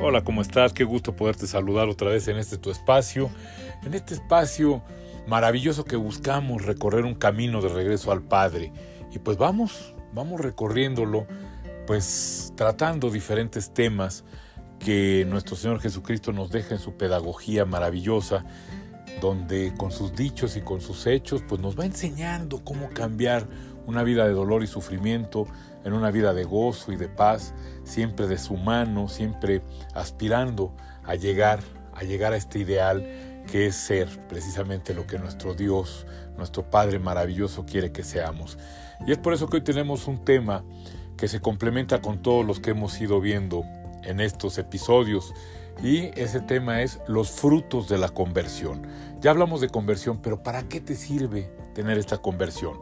Hola, 0.00 0.22
¿cómo 0.22 0.42
estás? 0.42 0.72
Qué 0.72 0.84
gusto 0.84 1.16
poderte 1.16 1.48
saludar 1.48 1.88
otra 1.88 2.10
vez 2.10 2.28
en 2.28 2.36
este 2.36 2.56
tu 2.56 2.70
espacio, 2.70 3.30
en 3.82 3.94
este 3.94 4.14
espacio 4.14 4.80
maravilloso 5.26 5.84
que 5.84 5.96
buscamos 5.96 6.64
recorrer 6.64 7.04
un 7.04 7.16
camino 7.16 7.60
de 7.60 7.68
regreso 7.68 8.12
al 8.12 8.22
Padre. 8.22 8.72
Y 9.12 9.18
pues 9.18 9.38
vamos, 9.38 9.96
vamos 10.12 10.40
recorriéndolo, 10.40 11.26
pues 11.84 12.52
tratando 12.54 13.10
diferentes 13.10 13.74
temas 13.74 14.24
que 14.78 15.26
nuestro 15.28 15.56
Señor 15.56 15.80
Jesucristo 15.80 16.32
nos 16.32 16.52
deja 16.52 16.76
en 16.76 16.80
su 16.80 16.96
pedagogía 16.96 17.64
maravillosa, 17.64 18.44
donde 19.20 19.74
con 19.76 19.90
sus 19.90 20.14
dichos 20.14 20.56
y 20.56 20.60
con 20.60 20.80
sus 20.80 21.08
hechos, 21.08 21.42
pues 21.48 21.60
nos 21.60 21.76
va 21.76 21.84
enseñando 21.84 22.62
cómo 22.62 22.88
cambiar 22.90 23.48
una 23.84 24.04
vida 24.04 24.28
de 24.28 24.32
dolor 24.32 24.62
y 24.62 24.68
sufrimiento 24.68 25.48
en 25.84 25.92
una 25.92 26.10
vida 26.10 26.34
de 26.34 26.44
gozo 26.44 26.92
y 26.92 26.96
de 26.96 27.08
paz, 27.08 27.54
siempre 27.84 28.26
de 28.26 28.38
su 28.38 28.56
mano, 28.56 29.08
siempre 29.08 29.62
aspirando 29.94 30.74
a 31.04 31.14
llegar, 31.14 31.60
a 31.94 32.02
llegar 32.02 32.32
a 32.32 32.36
este 32.36 32.58
ideal 32.58 33.06
que 33.50 33.66
es 33.66 33.76
ser 33.76 34.08
precisamente 34.28 34.94
lo 34.94 35.06
que 35.06 35.18
nuestro 35.18 35.54
Dios, 35.54 36.06
nuestro 36.36 36.70
Padre 36.70 36.98
maravilloso 36.98 37.64
quiere 37.64 37.92
que 37.92 38.04
seamos. 38.04 38.58
Y 39.06 39.12
es 39.12 39.18
por 39.18 39.32
eso 39.32 39.48
que 39.48 39.56
hoy 39.56 39.64
tenemos 39.64 40.06
un 40.06 40.24
tema 40.24 40.64
que 41.16 41.28
se 41.28 41.40
complementa 41.40 42.00
con 42.00 42.22
todos 42.22 42.44
los 42.44 42.60
que 42.60 42.70
hemos 42.70 43.00
ido 43.00 43.20
viendo 43.20 43.64
en 44.04 44.20
estos 44.20 44.58
episodios 44.58 45.32
y 45.82 46.10
ese 46.20 46.40
tema 46.40 46.82
es 46.82 47.00
los 47.06 47.30
frutos 47.30 47.88
de 47.88 47.98
la 47.98 48.08
conversión. 48.08 48.86
Ya 49.20 49.30
hablamos 49.30 49.60
de 49.60 49.68
conversión, 49.68 50.20
pero 50.22 50.42
¿para 50.42 50.68
qué 50.68 50.80
te 50.80 50.94
sirve 50.94 51.50
tener 51.74 51.98
esta 51.98 52.18
conversión? 52.18 52.80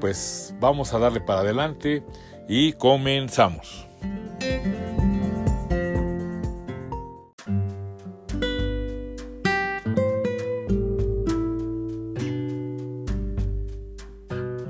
Pues 0.00 0.54
vamos 0.60 0.94
a 0.94 0.98
darle 0.98 1.20
para 1.20 1.40
adelante 1.40 2.02
y 2.48 2.72
comenzamos. 2.74 3.86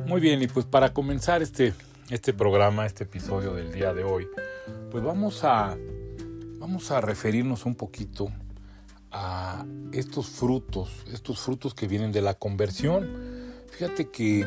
Muy 0.07 0.21
bien, 0.21 0.43
y 0.43 0.49
pues 0.49 0.67
para 0.67 0.93
comenzar 0.93 1.41
este, 1.41 1.73
este 2.11 2.35
programa, 2.35 2.85
este 2.85 3.05
episodio 3.05 3.55
del 3.55 3.73
día 3.73 3.95
de 3.95 4.03
hoy, 4.03 4.27
pues 4.91 5.05
vamos 5.05 5.45
a, 5.45 5.77
vamos 6.61 6.91
a 6.91 7.01
referirnos 7.01 7.65
un 7.65 7.75
poquito 7.75 8.31
a 9.11 9.65
estos 9.93 10.29
frutos, 10.29 11.05
estos 11.13 11.41
frutos 11.41 11.75
que 11.75 11.89
vienen 11.89 12.13
de 12.13 12.21
la 12.21 12.35
conversión. 12.35 13.09
Fíjate 13.71 14.11
que 14.11 14.47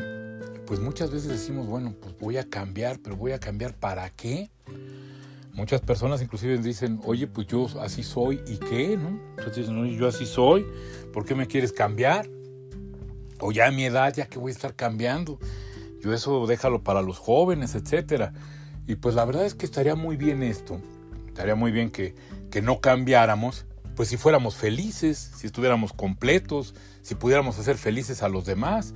pues 0.64 0.80
muchas 0.80 1.10
veces 1.10 1.28
decimos, 1.28 1.66
bueno, 1.66 1.94
pues 2.00 2.16
voy 2.18 2.38
a 2.38 2.48
cambiar, 2.48 3.00
pero 3.00 3.16
voy 3.16 3.32
a 3.32 3.40
cambiar 3.40 3.74
para 3.74 4.08
qué? 4.10 4.48
Muchas 5.52 5.80
personas 5.80 6.22
inclusive 6.22 6.56
dicen, 6.58 7.00
oye, 7.04 7.26
pues 7.26 7.48
yo 7.48 7.66
así 7.80 8.02
soy 8.04 8.40
y 8.46 8.58
qué, 8.58 8.96
¿no? 8.96 9.20
Entonces, 9.36 9.68
no, 9.68 9.84
yo 9.84 10.08
así 10.08 10.24
soy, 10.24 10.64
¿por 11.12 11.24
qué 11.24 11.34
me 11.34 11.46
quieres 11.46 11.72
cambiar? 11.72 12.28
O 13.40 13.52
ya 13.52 13.66
a 13.66 13.70
mi 13.72 13.84
edad, 13.84 14.14
ya 14.14 14.26
que 14.26 14.38
voy 14.38 14.50
a 14.50 14.54
estar 14.54 14.74
cambiando. 14.74 15.38
Yo 16.00 16.14
eso 16.14 16.46
déjalo 16.46 16.82
para 16.82 17.02
los 17.02 17.18
jóvenes, 17.18 17.74
etcétera. 17.74 18.32
Y 18.86 18.96
pues 18.96 19.14
la 19.14 19.24
verdad 19.24 19.46
es 19.46 19.54
que 19.54 19.66
estaría 19.66 19.94
muy 19.94 20.16
bien 20.16 20.42
esto, 20.42 20.80
estaría 21.34 21.56
muy 21.56 21.72
bien 21.72 21.90
que, 21.90 22.14
que 22.48 22.62
no 22.62 22.80
cambiáramos, 22.80 23.66
pues 23.96 24.08
si 24.08 24.16
fuéramos 24.16 24.54
felices, 24.54 25.32
si 25.36 25.48
estuviéramos 25.48 25.92
completos, 25.92 26.76
si 27.02 27.16
pudiéramos 27.16 27.58
hacer 27.58 27.76
felices 27.76 28.22
a 28.22 28.28
los 28.28 28.46
demás. 28.46 28.94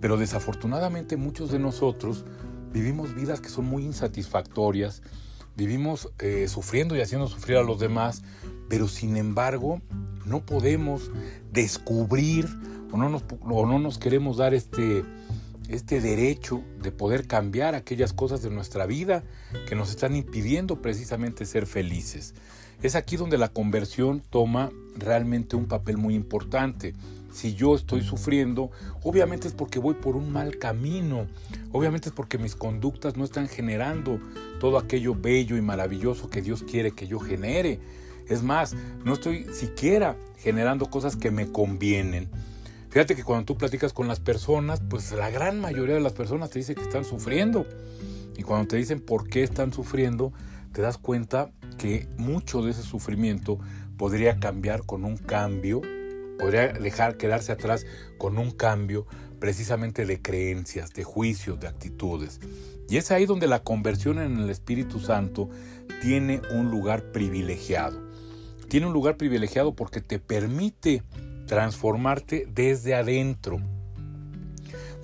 Pero 0.00 0.16
desafortunadamente 0.16 1.16
muchos 1.16 1.50
de 1.50 1.58
nosotros 1.58 2.24
vivimos 2.72 3.16
vidas 3.16 3.40
que 3.40 3.48
son 3.48 3.64
muy 3.64 3.84
insatisfactorias, 3.84 5.02
vivimos 5.56 6.08
eh, 6.20 6.46
sufriendo 6.46 6.94
y 6.94 7.00
haciendo 7.00 7.26
sufrir 7.26 7.56
a 7.56 7.64
los 7.64 7.80
demás, 7.80 8.22
pero 8.68 8.86
sin 8.86 9.16
embargo 9.16 9.82
no 10.24 10.46
podemos 10.46 11.10
descubrir 11.50 12.46
o 12.92 12.96
no 12.96 13.08
nos, 13.08 13.24
o 13.40 13.66
no 13.66 13.80
nos 13.80 13.98
queremos 13.98 14.36
dar 14.36 14.54
este, 14.54 15.02
este 15.72 16.00
derecho 16.00 16.62
de 16.80 16.92
poder 16.92 17.26
cambiar 17.26 17.74
aquellas 17.74 18.12
cosas 18.12 18.42
de 18.42 18.50
nuestra 18.50 18.84
vida 18.86 19.24
que 19.66 19.74
nos 19.74 19.90
están 19.90 20.14
impidiendo 20.14 20.82
precisamente 20.82 21.46
ser 21.46 21.66
felices. 21.66 22.34
Es 22.82 22.94
aquí 22.94 23.16
donde 23.16 23.38
la 23.38 23.48
conversión 23.48 24.22
toma 24.28 24.70
realmente 24.96 25.56
un 25.56 25.66
papel 25.66 25.96
muy 25.96 26.14
importante. 26.14 26.94
Si 27.32 27.54
yo 27.54 27.74
estoy 27.74 28.02
sufriendo, 28.02 28.70
obviamente 29.02 29.48
es 29.48 29.54
porque 29.54 29.78
voy 29.78 29.94
por 29.94 30.16
un 30.16 30.30
mal 30.30 30.58
camino, 30.58 31.26
obviamente 31.72 32.10
es 32.10 32.14
porque 32.14 32.36
mis 32.36 32.54
conductas 32.54 33.16
no 33.16 33.24
están 33.24 33.48
generando 33.48 34.20
todo 34.60 34.76
aquello 34.76 35.14
bello 35.14 35.56
y 35.56 35.62
maravilloso 35.62 36.28
que 36.28 36.42
Dios 36.42 36.62
quiere 36.64 36.90
que 36.90 37.06
yo 37.06 37.18
genere. 37.18 37.80
Es 38.28 38.42
más, 38.42 38.74
no 39.04 39.14
estoy 39.14 39.46
siquiera 39.54 40.16
generando 40.36 40.90
cosas 40.90 41.16
que 41.16 41.30
me 41.30 41.50
convienen. 41.50 42.28
Fíjate 42.92 43.16
que 43.16 43.24
cuando 43.24 43.46
tú 43.46 43.56
platicas 43.56 43.92
con 43.92 44.06
las 44.06 44.20
personas, 44.20 44.80
pues 44.88 45.10
la 45.12 45.30
gran 45.30 45.60
mayoría 45.60 45.94
de 45.94 46.00
las 46.00 46.12
personas 46.12 46.50
te 46.50 46.60
dice 46.60 46.74
que 46.74 46.82
están 46.82 47.04
sufriendo. 47.04 47.66
Y 48.36 48.42
cuando 48.42 48.68
te 48.68 48.76
dicen 48.76 49.00
por 49.00 49.28
qué 49.28 49.42
están 49.42 49.72
sufriendo, 49.72 50.32
te 50.72 50.82
das 50.82 50.98
cuenta 50.98 51.50
que 51.78 52.06
mucho 52.18 52.62
de 52.62 52.70
ese 52.70 52.82
sufrimiento 52.82 53.58
podría 53.96 54.38
cambiar 54.38 54.84
con 54.84 55.04
un 55.04 55.16
cambio 55.16 55.82
podría 56.42 56.72
dejar 56.72 57.16
quedarse 57.16 57.52
atrás 57.52 57.86
con 58.18 58.36
un 58.36 58.50
cambio 58.50 59.06
precisamente 59.38 60.04
de 60.04 60.20
creencias, 60.20 60.92
de 60.92 61.04
juicios, 61.04 61.60
de 61.60 61.68
actitudes. 61.68 62.40
Y 62.88 62.96
es 62.96 63.12
ahí 63.12 63.26
donde 63.26 63.46
la 63.46 63.62
conversión 63.62 64.18
en 64.18 64.38
el 64.38 64.50
Espíritu 64.50 64.98
Santo 64.98 65.48
tiene 66.02 66.42
un 66.50 66.68
lugar 66.68 67.12
privilegiado. 67.12 67.96
Tiene 68.68 68.86
un 68.88 68.92
lugar 68.92 69.16
privilegiado 69.16 69.74
porque 69.74 70.00
te 70.00 70.18
permite 70.18 71.04
transformarte 71.52 72.48
desde 72.50 72.94
adentro. 72.94 73.60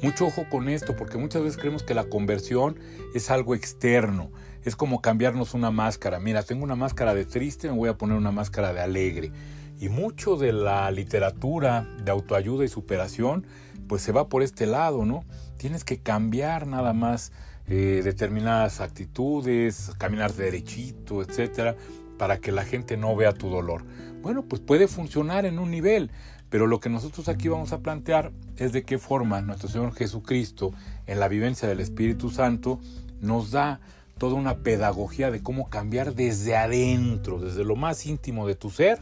Mucho 0.00 0.28
ojo 0.28 0.46
con 0.50 0.70
esto, 0.70 0.96
porque 0.96 1.18
muchas 1.18 1.42
veces 1.42 1.58
creemos 1.58 1.82
que 1.82 1.92
la 1.92 2.04
conversión 2.04 2.78
es 3.14 3.30
algo 3.30 3.54
externo, 3.54 4.30
es 4.64 4.74
como 4.74 5.02
cambiarnos 5.02 5.52
una 5.52 5.70
máscara. 5.70 6.18
Mira, 6.20 6.42
tengo 6.42 6.64
una 6.64 6.74
máscara 6.74 7.12
de 7.14 7.26
triste, 7.26 7.68
me 7.68 7.76
voy 7.76 7.90
a 7.90 7.98
poner 7.98 8.16
una 8.16 8.30
máscara 8.32 8.72
de 8.72 8.80
alegre. 8.80 9.30
Y 9.78 9.90
mucho 9.90 10.38
de 10.38 10.54
la 10.54 10.90
literatura 10.90 11.86
de 12.02 12.10
autoayuda 12.12 12.64
y 12.64 12.68
superación, 12.68 13.46
pues 13.86 14.00
se 14.00 14.12
va 14.12 14.30
por 14.30 14.42
este 14.42 14.64
lado, 14.64 15.04
¿no? 15.04 15.26
Tienes 15.58 15.84
que 15.84 15.98
cambiar 15.98 16.66
nada 16.66 16.94
más 16.94 17.30
eh, 17.66 18.00
determinadas 18.02 18.80
actitudes, 18.80 19.92
caminar 19.98 20.32
derechito, 20.32 21.20
etcétera, 21.20 21.76
para 22.16 22.38
que 22.38 22.52
la 22.52 22.64
gente 22.64 22.96
no 22.96 23.14
vea 23.14 23.34
tu 23.34 23.50
dolor. 23.50 23.84
Bueno, 24.22 24.44
pues 24.44 24.60
puede 24.60 24.88
funcionar 24.88 25.46
en 25.46 25.58
un 25.58 25.70
nivel, 25.70 26.10
pero 26.50 26.66
lo 26.66 26.80
que 26.80 26.88
nosotros 26.88 27.28
aquí 27.28 27.48
vamos 27.48 27.72
a 27.72 27.80
plantear 27.80 28.32
es 28.56 28.72
de 28.72 28.82
qué 28.82 28.98
forma 28.98 29.40
nuestro 29.40 29.68
Señor 29.68 29.94
Jesucristo, 29.94 30.72
en 31.06 31.20
la 31.20 31.28
vivencia 31.28 31.68
del 31.68 31.80
Espíritu 31.80 32.30
Santo, 32.30 32.80
nos 33.20 33.50
da 33.50 33.80
toda 34.18 34.34
una 34.34 34.58
pedagogía 34.58 35.30
de 35.30 35.42
cómo 35.42 35.70
cambiar 35.70 36.14
desde 36.14 36.56
adentro, 36.56 37.38
desde 37.38 37.64
lo 37.64 37.76
más 37.76 38.06
íntimo 38.06 38.46
de 38.46 38.54
tu 38.54 38.70
ser, 38.70 38.98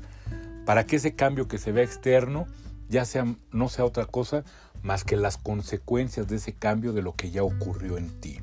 para 0.65 0.87
que 0.87 0.97
ese 0.97 1.15
cambio 1.15 1.49
que 1.49 1.59
se 1.59 1.73
vea 1.73 1.85
externo 1.85 2.47
ya 2.89 3.05
sea, 3.05 3.27
no 3.53 3.69
sea 3.69 3.85
otra 3.85 4.07
cosa 4.07 4.45
más 4.83 5.05
que 5.05 5.17
las 5.17 5.37
consecuencias 5.37 6.29
de 6.29 6.37
ese 6.37 6.53
cambio 6.53 6.93
de 6.93 7.03
lo 7.03 7.15
que 7.15 7.31
ya 7.31 7.43
ocurrió 7.43 7.99
en 7.99 8.09
ti. 8.21 8.39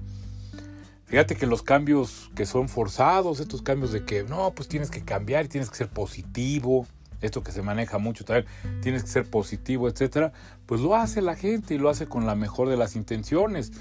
Fíjate 1.06 1.36
que 1.36 1.46
los 1.46 1.62
cambios 1.62 2.32
que 2.36 2.46
son 2.46 2.70
forzados, 2.70 3.40
estos 3.40 3.62
cambios 3.62 3.92
de 3.92 4.04
que 4.04 4.24
no, 4.24 4.52
pues 4.52 4.68
tienes 4.68 4.90
que 4.90 5.04
cambiar 5.04 5.46
y 5.46 5.48
tienes 5.48 5.70
que 5.70 5.76
ser 5.76 5.90
positivo, 5.90 6.88
esto 7.24 7.42
que 7.42 7.52
se 7.52 7.64
maneja 7.64 7.98
mucho 7.98 8.26
también, 8.26 8.46
tienes 8.82 9.04
que 9.04 9.10
ser 9.10 9.30
positivo, 9.30 9.88
etcétera, 9.88 10.34
pues 10.66 10.82
lo 10.82 10.96
hace 10.96 11.22
la 11.22 11.36
gente 11.36 11.74
y 11.74 11.78
lo 11.80 11.90
hace 11.90 12.06
con 12.06 12.26
la 12.26 12.36
mejor 12.36 12.70
de 12.70 12.78
las 12.78 12.96
intenciones. 12.96 13.72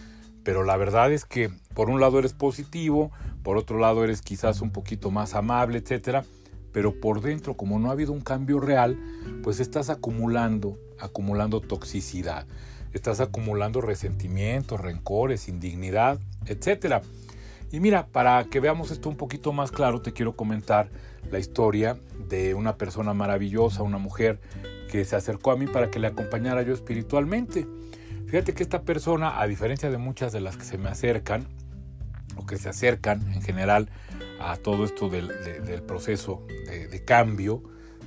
Pero 0.44 0.64
la 0.64 0.76
verdad 0.76 1.12
es 1.12 1.25
que 1.25 1.50
por 1.75 1.91
un 1.91 2.00
lado 2.00 2.19
eres 2.19 2.32
positivo, 2.32 3.12
por 3.42 3.56
otro 3.56 3.78
lado 3.78 4.02
eres 4.02 4.22
quizás 4.22 4.61
un 4.61 4.70
poquito 4.70 5.11
más 5.11 5.34
amable, 5.34 5.78
etcétera, 5.78 6.25
pero 6.72 7.00
por 7.00 7.20
dentro, 7.20 7.56
como 7.56 7.78
no 7.78 7.88
ha 7.88 7.93
habido 7.93 8.12
un 8.12 8.22
cambio 8.22 8.58
real, 8.58 8.99
pues 9.43 9.61
estás 9.61 9.90
acumulando, 9.90 10.78
acumulando 10.99 11.61
toxicidad, 11.61 12.46
estás 12.93 13.20
acumulando 13.20 13.81
resentimientos, 13.81 14.81
rencores, 14.81 15.49
indignidad, 15.49 16.19
etc. 16.46 17.02
Y 17.72 17.80
mira, 17.80 18.06
para 18.06 18.44
que 18.44 18.60
veamos 18.60 18.90
esto 18.90 19.08
un 19.08 19.16
poquito 19.16 19.52
más 19.54 19.72
claro, 19.72 20.02
te 20.02 20.12
quiero 20.12 20.36
comentar 20.36 20.90
la 21.30 21.38
historia 21.38 21.98
de 22.28 22.52
una 22.54 22.76
persona 22.76 23.14
maravillosa, 23.14 23.82
una 23.82 23.96
mujer 23.96 24.40
que 24.90 25.06
se 25.06 25.16
acercó 25.16 25.52
a 25.52 25.56
mí 25.56 25.66
para 25.66 25.90
que 25.90 25.98
le 25.98 26.06
acompañara 26.06 26.60
yo 26.62 26.74
espiritualmente. 26.74 27.66
Fíjate 28.26 28.52
que 28.52 28.62
esta 28.62 28.82
persona, 28.82 29.40
a 29.40 29.46
diferencia 29.46 29.90
de 29.90 29.96
muchas 29.96 30.32
de 30.32 30.42
las 30.42 30.58
que 30.58 30.64
se 30.64 30.76
me 30.76 30.90
acercan, 30.90 31.48
o 32.36 32.44
que 32.44 32.58
se 32.58 32.69
acercan 32.69 33.22
en 33.32 33.40
general 33.40 33.88
a 34.38 34.56
todo 34.56 34.84
esto 34.84 35.08
del, 35.08 35.28
proceso 35.86 36.46
de, 36.48 37.04
cambio, 37.06 37.62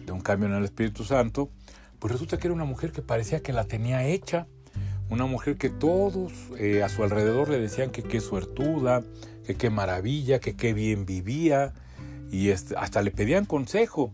de 0.05 0.11
un 0.11 0.21
cambio 0.21 0.47
en 0.47 0.55
el 0.55 0.63
Espíritu 0.63 1.03
Santo, 1.03 1.49
pues 1.97 2.11
resulta 2.11 2.37
que 2.37 2.47
era 2.47 2.53
una 2.53 2.65
mujer 2.65 2.91
que 2.91 3.01
parecía 3.01 3.41
que 3.41 3.51
la 3.51 3.63
tenía 3.63 4.05
hecha, 4.05 4.47
una 5.09 5.25
mujer 5.25 5.57
que 5.57 5.69
todos 5.69 6.33
eh, 6.57 6.83
a 6.83 6.89
su 6.89 7.03
alrededor 7.03 7.49
le 7.49 7.59
decían 7.59 7.89
que 7.89 8.03
qué 8.03 8.19
suertuda, 8.19 9.03
que 9.45 9.55
qué 9.55 9.69
maravilla, 9.69 10.39
que 10.39 10.55
qué 10.55 10.73
bien 10.73 11.05
vivía, 11.05 11.73
y 12.31 12.49
este, 12.49 12.75
hasta 12.77 13.01
le 13.01 13.11
pedían 13.11 13.45
consejo. 13.45 14.11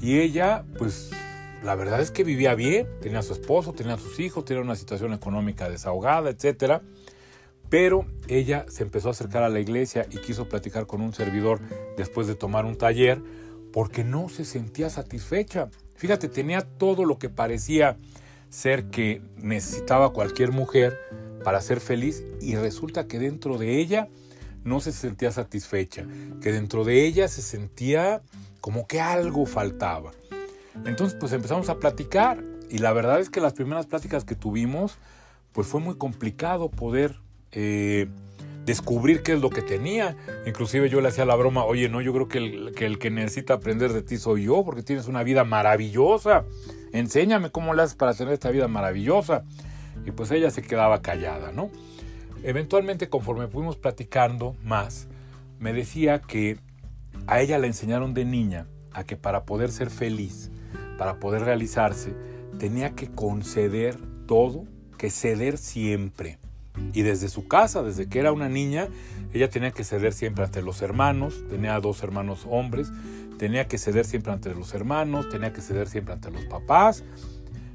Y 0.00 0.20
ella, 0.20 0.64
pues 0.78 1.10
la 1.62 1.74
verdad 1.74 2.00
es 2.00 2.10
que 2.10 2.24
vivía 2.24 2.54
bien, 2.54 2.86
tenía 3.00 3.20
a 3.20 3.22
su 3.22 3.32
esposo, 3.32 3.72
tenía 3.72 3.94
a 3.94 3.98
sus 3.98 4.20
hijos, 4.20 4.44
tenía 4.44 4.62
una 4.62 4.76
situación 4.76 5.12
económica 5.12 5.68
desahogada, 5.70 6.30
etc. 6.30 6.82
Pero 7.70 8.06
ella 8.28 8.66
se 8.68 8.82
empezó 8.82 9.08
a 9.08 9.12
acercar 9.12 9.42
a 9.42 9.48
la 9.48 9.60
iglesia 9.60 10.06
y 10.10 10.18
quiso 10.18 10.48
platicar 10.48 10.86
con 10.86 11.00
un 11.00 11.14
servidor 11.14 11.60
después 11.96 12.26
de 12.26 12.34
tomar 12.34 12.64
un 12.64 12.76
taller 12.76 13.22
porque 13.72 14.04
no 14.04 14.28
se 14.28 14.44
sentía 14.44 14.90
satisfecha. 14.90 15.70
Fíjate, 15.96 16.28
tenía 16.28 16.60
todo 16.60 17.04
lo 17.04 17.18
que 17.18 17.28
parecía 17.28 17.96
ser 18.50 18.84
que 18.86 19.22
necesitaba 19.36 20.12
cualquier 20.12 20.52
mujer 20.52 20.98
para 21.42 21.60
ser 21.60 21.80
feliz 21.80 22.22
y 22.40 22.56
resulta 22.56 23.06
que 23.06 23.18
dentro 23.18 23.58
de 23.58 23.80
ella 23.80 24.08
no 24.64 24.80
se 24.80 24.92
sentía 24.92 25.30
satisfecha, 25.30 26.04
que 26.40 26.52
dentro 26.52 26.84
de 26.84 27.04
ella 27.04 27.28
se 27.28 27.42
sentía 27.42 28.22
como 28.60 28.86
que 28.86 29.00
algo 29.00 29.46
faltaba. 29.46 30.12
Entonces 30.86 31.16
pues 31.18 31.32
empezamos 31.32 31.68
a 31.68 31.78
platicar 31.78 32.42
y 32.70 32.78
la 32.78 32.92
verdad 32.92 33.20
es 33.20 33.30
que 33.30 33.40
las 33.40 33.52
primeras 33.52 33.86
pláticas 33.86 34.24
que 34.24 34.34
tuvimos 34.34 34.98
pues 35.52 35.66
fue 35.66 35.80
muy 35.80 35.96
complicado 35.96 36.70
poder 36.70 37.20
eh, 37.52 38.08
descubrir 38.64 39.22
qué 39.22 39.34
es 39.34 39.40
lo 39.40 39.50
que 39.50 39.62
tenía. 39.62 40.16
Inclusive 40.46 40.88
yo 40.88 41.00
le 41.00 41.08
hacía 41.08 41.24
la 41.24 41.36
broma, 41.36 41.64
oye, 41.64 41.88
no, 41.88 42.00
yo 42.00 42.12
creo 42.12 42.28
que 42.28 42.38
el, 42.38 42.72
que 42.74 42.86
el, 42.86 42.98
que 42.98 43.10
necesita 43.10 43.54
aprender 43.54 43.92
de 43.92 44.02
ti 44.02 44.16
soy 44.16 44.44
yo, 44.44 44.64
porque 44.64 44.82
tienes 44.82 45.06
una 45.06 45.22
vida 45.22 45.44
maravillosa. 45.44 46.44
Enséñame 46.92 47.50
cómo 47.50 47.74
le 47.74 47.82
haces 47.82 47.96
para 47.96 48.14
tener 48.14 48.32
esta 48.32 48.50
vida 48.50 48.68
maravillosa. 48.68 49.44
Y 50.06 50.10
pues 50.10 50.30
ella 50.30 50.50
se 50.50 50.62
quedaba 50.62 51.02
callada, 51.02 51.52
¿no? 51.52 51.70
Eventualmente, 52.44 53.08
conforme 53.08 53.48
fuimos 53.48 53.78
platicando 53.78 54.54
más, 54.62 55.08
me 55.58 55.72
decía 55.72 56.20
que 56.20 56.58
a 57.26 57.40
ella 57.40 57.58
le 57.58 57.68
enseñaron 57.68 58.12
de 58.12 58.26
niña 58.26 58.66
a 58.92 59.04
que 59.04 59.16
para 59.16 59.44
poder 59.44 59.72
ser 59.72 59.88
feliz, 59.88 60.50
para 60.98 61.18
poder 61.18 61.42
realizarse, 61.42 62.14
tenía 62.58 62.94
que 62.94 63.10
conceder 63.10 63.96
todo, 64.26 64.66
que 64.98 65.08
ceder 65.08 65.56
siempre. 65.56 66.38
Y 66.92 67.00
desde 67.00 67.30
su 67.30 67.48
casa, 67.48 67.82
desde 67.82 68.10
que 68.10 68.18
era 68.18 68.30
una 68.30 68.50
niña, 68.50 68.88
ella 69.32 69.48
tenía 69.48 69.70
que 69.70 69.82
ceder 69.82 70.12
siempre 70.12 70.44
ante 70.44 70.60
los 70.60 70.82
hermanos, 70.82 71.42
tenía 71.48 71.80
dos 71.80 72.02
hermanos 72.02 72.46
hombres, 72.46 72.92
tenía 73.38 73.68
que 73.68 73.78
ceder 73.78 74.04
siempre 74.04 74.34
ante 74.34 74.54
los 74.54 74.74
hermanos, 74.74 75.30
tenía 75.30 75.54
que 75.54 75.62
ceder 75.62 75.88
siempre 75.88 76.12
ante 76.12 76.30
los 76.30 76.44
papás, 76.44 77.04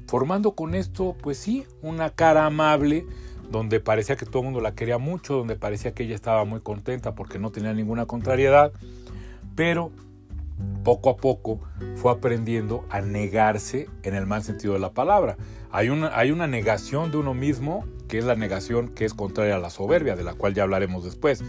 formando 0.06 0.52
con 0.52 0.76
esto, 0.76 1.16
pues 1.20 1.38
sí, 1.38 1.66
una 1.82 2.10
cara 2.10 2.46
amable, 2.46 3.04
donde 3.50 3.80
parecía 3.80 4.16
que 4.16 4.26
todo 4.26 4.38
el 4.38 4.44
mundo 4.44 4.60
la 4.60 4.74
quería 4.74 4.98
mucho, 4.98 5.34
donde 5.34 5.56
parecía 5.56 5.92
que 5.92 6.04
ella 6.04 6.14
estaba 6.14 6.44
muy 6.44 6.60
contenta 6.60 7.14
porque 7.14 7.38
no 7.38 7.50
tenía 7.50 7.72
ninguna 7.72 8.06
contrariedad, 8.06 8.72
pero 9.56 9.90
poco 10.84 11.10
a 11.10 11.16
poco 11.16 11.60
fue 11.96 12.12
aprendiendo 12.12 12.84
a 12.90 13.00
negarse 13.00 13.88
en 14.02 14.14
el 14.14 14.26
mal 14.26 14.42
sentido 14.42 14.74
de 14.74 14.80
la 14.80 14.92
palabra. 14.92 15.36
Hay 15.70 15.88
una, 15.88 16.16
hay 16.16 16.30
una 16.30 16.46
negación 16.46 17.10
de 17.10 17.18
uno 17.18 17.34
mismo, 17.34 17.84
que 18.08 18.18
es 18.18 18.24
la 18.24 18.34
negación 18.34 18.88
que 18.88 19.04
es 19.04 19.14
contraria 19.14 19.56
a 19.56 19.58
la 19.58 19.70
soberbia, 19.70 20.16
de 20.16 20.24
la 20.24 20.34
cual 20.34 20.54
ya 20.54 20.62
hablaremos 20.62 21.04
después. 21.04 21.42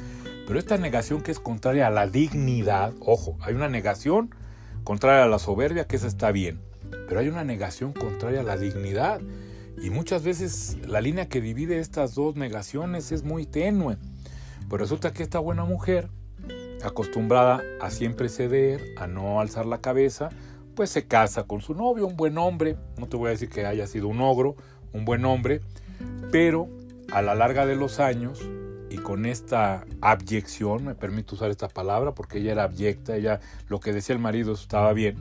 Pero 0.47 0.59
esta 0.59 0.77
negación 0.77 1.21
que 1.21 1.31
es 1.31 1.39
contraria 1.39 1.87
a 1.87 1.89
la 1.89 2.07
dignidad, 2.07 2.93
ojo, 2.99 3.37
hay 3.41 3.53
una 3.53 3.69
negación 3.69 4.33
contraria 4.83 5.23
a 5.23 5.27
la 5.27 5.39
soberbia, 5.39 5.85
que 5.85 5.95
esa 5.95 6.07
está 6.07 6.31
bien, 6.31 6.59
pero 7.07 7.19
hay 7.19 7.29
una 7.29 7.43
negación 7.43 7.93
contraria 7.93 8.41
a 8.41 8.43
la 8.43 8.57
dignidad. 8.57 9.21
Y 9.81 9.89
muchas 9.89 10.23
veces 10.23 10.77
la 10.87 11.01
línea 11.01 11.27
que 11.27 11.41
divide 11.41 11.79
estas 11.79 12.13
dos 12.13 12.35
negaciones 12.35 13.11
es 13.11 13.23
muy 13.23 13.45
tenue. 13.45 13.97
Pues 14.69 14.79
resulta 14.79 15.11
que 15.11 15.23
esta 15.23 15.39
buena 15.39 15.65
mujer 15.65 16.09
acostumbrada 16.83 17.61
a 17.81 17.89
siempre 17.89 18.29
ceder, 18.29 18.81
a 18.97 19.07
no 19.07 19.41
alzar 19.41 19.65
la 19.65 19.81
cabeza, 19.81 20.29
pues 20.75 20.89
se 20.89 21.07
casa 21.07 21.43
con 21.43 21.61
su 21.61 21.73
novio, 21.73 22.07
un 22.07 22.15
buen 22.15 22.37
hombre, 22.37 22.77
no 22.97 23.07
te 23.07 23.17
voy 23.17 23.27
a 23.27 23.31
decir 23.31 23.49
que 23.49 23.65
haya 23.65 23.87
sido 23.87 24.07
un 24.07 24.21
ogro, 24.21 24.55
un 24.93 25.05
buen 25.05 25.25
hombre, 25.25 25.61
pero 26.31 26.69
a 27.11 27.21
la 27.21 27.35
larga 27.35 27.65
de 27.65 27.75
los 27.75 27.99
años 27.99 28.39
y 28.89 28.97
con 28.97 29.25
esta 29.25 29.85
abyección, 30.01 30.85
me 30.85 30.95
permito 30.95 31.35
usar 31.35 31.49
esta 31.49 31.67
palabra 31.67 32.13
porque 32.13 32.39
ella 32.39 32.51
era 32.51 32.63
abyecta, 32.63 33.15
ella 33.15 33.39
lo 33.67 33.79
que 33.79 33.93
decía 33.93 34.15
el 34.15 34.21
marido 34.21 34.53
estaba 34.53 34.93
bien, 34.93 35.15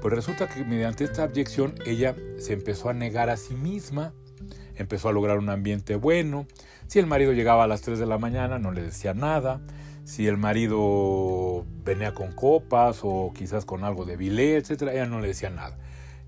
pues 0.00 0.14
resulta 0.14 0.48
que 0.48 0.64
mediante 0.64 1.04
esta 1.04 1.24
abyección 1.24 1.74
ella 1.86 2.14
se 2.38 2.52
empezó 2.52 2.88
a 2.88 2.94
negar 2.94 3.30
a 3.30 3.36
sí 3.36 3.54
misma, 3.54 4.12
empezó 4.76 5.08
a 5.08 5.12
lograr 5.12 5.38
un 5.38 5.50
ambiente 5.50 5.96
bueno, 5.96 6.46
si 6.86 6.98
el 6.98 7.06
marido 7.06 7.32
llegaba 7.32 7.64
a 7.64 7.66
las 7.66 7.82
3 7.82 7.98
de 7.98 8.06
la 8.06 8.18
mañana 8.18 8.58
no 8.58 8.72
le 8.72 8.82
decía 8.82 9.14
nada, 9.14 9.60
si 10.04 10.26
el 10.26 10.38
marido 10.38 11.64
venía 11.84 12.14
con 12.14 12.32
copas 12.32 13.00
o 13.02 13.32
quizás 13.34 13.64
con 13.64 13.84
algo 13.84 14.04
de 14.04 14.16
bilé, 14.16 14.56
etcétera, 14.56 14.92
ella 14.92 15.06
no 15.06 15.20
le 15.20 15.28
decía 15.28 15.50
nada. 15.50 15.78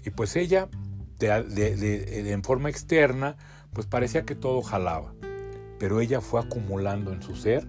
Y 0.04 0.10
pues 0.10 0.36
ella, 0.36 0.68
en 1.20 2.44
forma 2.44 2.68
externa, 2.68 3.36
pues 3.72 3.86
parecía 3.86 4.22
que 4.22 4.34
todo 4.34 4.62
jalaba. 4.62 5.14
Pero 5.78 6.00
ella 6.00 6.20
fue 6.20 6.40
acumulando 6.40 7.12
en 7.12 7.22
su 7.22 7.34
ser 7.34 7.66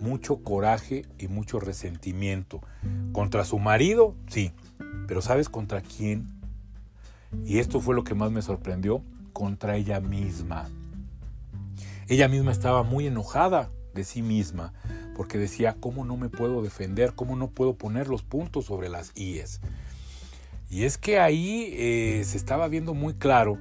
mucho 0.00 0.42
coraje 0.42 1.06
y 1.18 1.28
mucho 1.28 1.60
resentimiento. 1.60 2.60
Contra 3.12 3.44
su 3.44 3.58
marido, 3.58 4.14
sí, 4.28 4.52
pero 5.06 5.22
¿sabes 5.22 5.48
contra 5.48 5.80
quién? 5.80 6.28
Y 7.44 7.58
esto 7.58 7.80
fue 7.80 7.94
lo 7.94 8.04
que 8.04 8.14
más 8.14 8.30
me 8.30 8.42
sorprendió, 8.42 9.02
contra 9.32 9.76
ella 9.76 10.00
misma. 10.00 10.68
Ella 12.08 12.28
misma 12.28 12.52
estaba 12.52 12.82
muy 12.82 13.06
enojada 13.06 13.70
de 13.94 14.04
sí 14.04 14.22
misma 14.22 14.72
porque 15.16 15.38
decía, 15.38 15.76
¿cómo 15.78 16.04
no 16.04 16.16
me 16.16 16.28
puedo 16.28 16.62
defender? 16.62 17.14
¿Cómo 17.14 17.36
no 17.36 17.48
puedo 17.48 17.74
poner 17.74 18.08
los 18.08 18.22
puntos 18.22 18.66
sobre 18.66 18.88
las 18.88 19.12
IES? 19.14 19.60
Y 20.70 20.84
es 20.84 20.98
que 20.98 21.20
ahí 21.20 21.72
eh, 21.72 22.22
se 22.26 22.36
estaba 22.36 22.68
viendo 22.68 22.94
muy 22.94 23.14
claro 23.14 23.58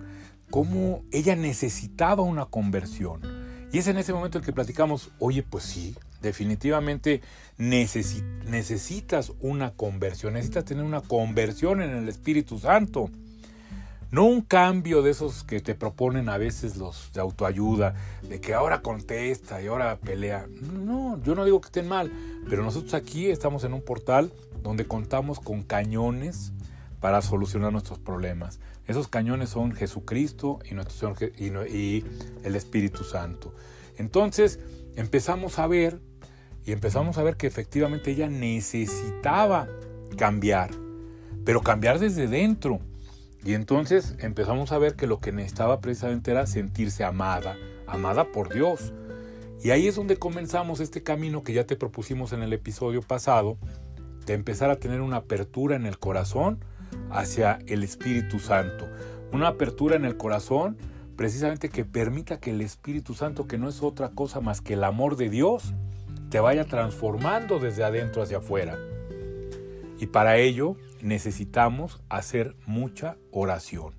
cómo 0.50 1.03
ella 1.12 1.36
necesitaba 1.36 2.24
una 2.24 2.45
conversión. 2.45 3.21
Y 3.71 3.79
es 3.79 3.88
en 3.88 3.97
ese 3.97 4.13
momento 4.13 4.38
en 4.38 4.44
que 4.44 4.53
platicamos, 4.53 5.12
oye, 5.19 5.44
pues 5.44 5.63
sí, 5.63 5.95
definitivamente 6.24 7.22
necesitas 7.58 9.34
una 9.42 9.72
conversión, 9.74 10.34
necesitas 10.34 10.66
tener 10.66 10.84
una 10.84 11.02
conversión 11.02 11.84
en 11.84 11.92
el 11.92 12.10
Espíritu 12.10 12.58
Santo. 12.58 13.12
No 14.10 14.25
un 14.25 14.42
cambio 14.42 15.02
de 15.02 15.10
esos 15.10 15.44
que 15.44 15.60
te 15.60 15.74
proponen 15.74 16.30
a 16.30 16.38
veces 16.38 16.78
los 16.78 17.12
de 17.14 17.22
autoayuda, 17.22 17.96
de 18.28 18.40
que 18.40 18.54
ahora 18.54 18.81
contesta 18.81 19.62
y 19.62 19.68
ahora 19.68 19.98
pelea. 19.98 20.48
No, 20.72 21.20
yo 21.24 21.34
no 21.34 21.46
digo 21.46 21.60
que 21.62 21.68
estén 21.68 21.88
mal, 21.88 22.12
pero 22.48 22.64
nosotros 22.64 22.94
aquí 22.94 23.28
estamos 23.28 23.63
en 23.63 23.74
un 23.74 23.82
portal 23.82 24.32
donde 24.62 24.86
contamos 24.86 25.39
con 25.39 25.63
cañones 25.63 26.53
para 27.00 27.24
solucionar 27.24 27.72
nuestros 27.72 27.98
problemas. 27.98 28.60
Esos 28.86 29.08
cañones 29.08 29.50
son 29.50 29.72
Jesucristo 29.74 30.60
y, 30.70 30.75
nuestro, 30.75 31.15
y 31.38 32.06
el 32.44 32.56
Espíritu 32.56 33.03
Santo. 33.03 33.53
Entonces 33.98 34.60
empezamos 34.96 35.58
a 35.58 35.65
ver 35.65 36.00
y 36.65 36.72
empezamos 36.72 37.17
a 37.17 37.24
ver 37.24 37.36
que 37.38 37.48
efectivamente 37.48 38.12
ella 38.12 38.29
necesitaba 38.29 39.67
cambiar, 40.17 40.72
pero 41.46 41.62
cambiar 41.62 42.00
desde 42.00 42.27
dentro 42.27 42.79
y 43.46 43.55
entonces 43.55 44.15
empezamos 44.20 44.72
a 44.72 44.77
ver 44.77 44.96
que 44.96 45.08
lo 45.08 45.20
que 45.20 45.34
necesitaba 45.34 45.82
precisamente 45.82 46.32
era 46.32 46.48
sentirse 46.48 47.03
amada, 47.03 47.58
amada 47.88 48.32
por 48.32 48.53
Dios. 48.53 48.93
Y 49.62 49.72
ahí 49.72 49.88
es 49.88 49.96
donde 49.96 50.17
comenzamos 50.17 50.79
este 50.79 51.03
camino 51.03 51.43
que 51.43 51.53
ya 51.53 51.65
te 51.65 51.75
propusimos 51.75 52.32
en 52.32 52.41
el 52.41 52.53
episodio 52.53 53.01
pasado, 53.01 53.58
de 54.25 54.34
empezar 54.34 54.70
a 54.70 54.77
tener 54.77 55.01
una 55.01 55.17
apertura 55.17 55.75
en 55.75 55.86
el 55.86 56.00
corazón 56.00 56.63
hacia 57.12 57.60
el 57.67 57.84
Espíritu 57.84 58.39
Santo. 58.39 58.88
Una 59.34 59.50
apertura 59.50 59.98
en 59.98 60.05
el 60.05 60.15
corazón 60.15 60.77
precisamente 61.17 61.67
que 61.67 61.84
permita 61.84 62.39
que 62.39 62.51
el 62.51 62.62
Espíritu 62.62 63.13
Santo, 63.13 63.46
que 63.46 63.58
no 63.58 63.67
es 63.67 63.84
otra 63.84 64.10
cosa 64.10 64.39
más 64.39 64.62
que 64.62 64.75
el 64.75 64.86
amor 64.86 65.17
de 65.17 65.29
Dios, 65.29 65.74
te 66.34 66.40
vaya 66.40 66.66
transformando 66.66 67.60
desde 67.60 67.84
adentro 67.84 68.24
hacia 68.24 68.38
afuera. 68.40 68.75
Y 70.00 70.08
para 70.08 70.38
ello 70.38 70.78
necesitamos 71.00 72.02
hacer 72.10 72.56
mucha 72.66 73.18
oración. 73.30 73.94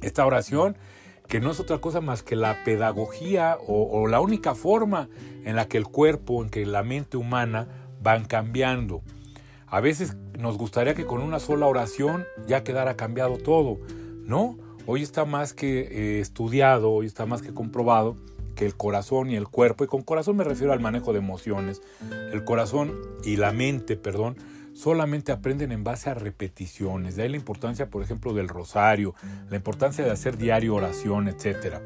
Esta 0.00 0.24
oración 0.24 0.78
que 1.26 1.40
no 1.40 1.50
es 1.50 1.58
otra 1.58 1.78
cosa 1.78 2.00
más 2.00 2.22
que 2.22 2.36
la 2.36 2.62
pedagogía 2.62 3.58
o, 3.66 4.06
la 4.06 4.20
única 4.20 4.54
forma 4.54 5.08
en 5.44 5.56
la 5.56 5.66
que 5.66 5.76
el 5.76 5.88
cuerpo, 5.88 6.40
en 6.44 6.50
que 6.50 6.64
la 6.66 6.84
mente 6.84 7.16
humana 7.16 7.66
van 8.00 8.26
cambiando. 8.26 9.02
A 9.66 9.80
veces 9.80 10.16
nos 10.38 10.56
gustaría 10.56 10.94
que 10.94 11.04
con 11.04 11.20
una 11.20 11.40
sola 11.40 11.66
oración 11.66 12.26
ya 12.46 12.62
quedara 12.62 12.94
cambiado 12.94 13.38
todo. 13.38 13.80
No, 14.22 14.56
hoy 14.86 15.02
está 15.02 15.24
más 15.24 15.52
que 15.52 15.80
eh, 15.80 16.20
estudiado, 16.20 16.92
hoy 16.92 17.06
está 17.06 17.26
más 17.26 17.42
que 17.42 17.52
comprobado 17.52 18.14
el 18.64 18.76
corazón 18.76 19.30
y 19.30 19.36
el 19.36 19.48
cuerpo, 19.48 19.84
y 19.84 19.86
con 19.86 20.02
corazón 20.02 20.36
me 20.36 20.44
refiero 20.44 20.72
al 20.72 20.80
manejo 20.80 21.12
de 21.12 21.18
emociones, 21.18 21.82
el 22.32 22.44
corazón 22.44 22.92
y 23.24 23.36
la 23.36 23.52
mente, 23.52 23.96
perdón, 23.96 24.36
solamente 24.72 25.32
aprenden 25.32 25.72
en 25.72 25.84
base 25.84 26.10
a 26.10 26.14
repeticiones. 26.14 27.16
De 27.16 27.22
ahí 27.22 27.28
la 27.28 27.36
importancia, 27.36 27.90
por 27.90 28.02
ejemplo, 28.02 28.32
del 28.32 28.48
rosario, 28.48 29.14
la 29.48 29.56
importancia 29.56 30.04
de 30.04 30.10
hacer 30.10 30.36
diario 30.36 30.74
oración, 30.74 31.28
etc. 31.28 31.76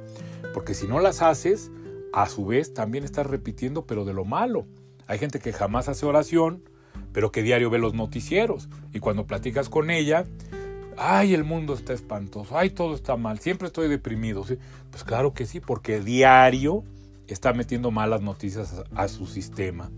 Porque 0.52 0.74
si 0.74 0.86
no 0.86 1.00
las 1.00 1.22
haces, 1.22 1.70
a 2.12 2.28
su 2.28 2.46
vez 2.46 2.74
también 2.74 3.04
estás 3.04 3.26
repitiendo, 3.26 3.86
pero 3.86 4.04
de 4.04 4.14
lo 4.14 4.24
malo. 4.24 4.66
Hay 5.06 5.18
gente 5.18 5.40
que 5.40 5.52
jamás 5.52 5.88
hace 5.88 6.06
oración, 6.06 6.62
pero 7.12 7.32
que 7.32 7.42
diario 7.42 7.70
ve 7.70 7.78
los 7.78 7.94
noticieros. 7.94 8.68
Y 8.92 9.00
cuando 9.00 9.26
platicas 9.26 9.68
con 9.68 9.90
ella, 9.90 10.24
ay, 10.98 11.34
el 11.34 11.44
mundo 11.44 11.74
está 11.74 11.92
espantoso, 11.92 12.56
ay, 12.56 12.70
todo 12.70 12.94
está 12.94 13.16
mal, 13.16 13.38
siempre 13.38 13.66
estoy 13.66 13.88
deprimido. 13.88 14.44
Pues 14.90 15.04
claro 15.04 15.34
que 15.34 15.46
sí, 15.46 15.60
porque 15.60 16.00
diario 16.00 16.84
está 17.26 17.52
metiendo 17.52 17.90
malas 17.90 18.20
noticias 18.20 18.82
a, 18.94 19.08
su 19.08 19.26
sistema. 19.26 19.90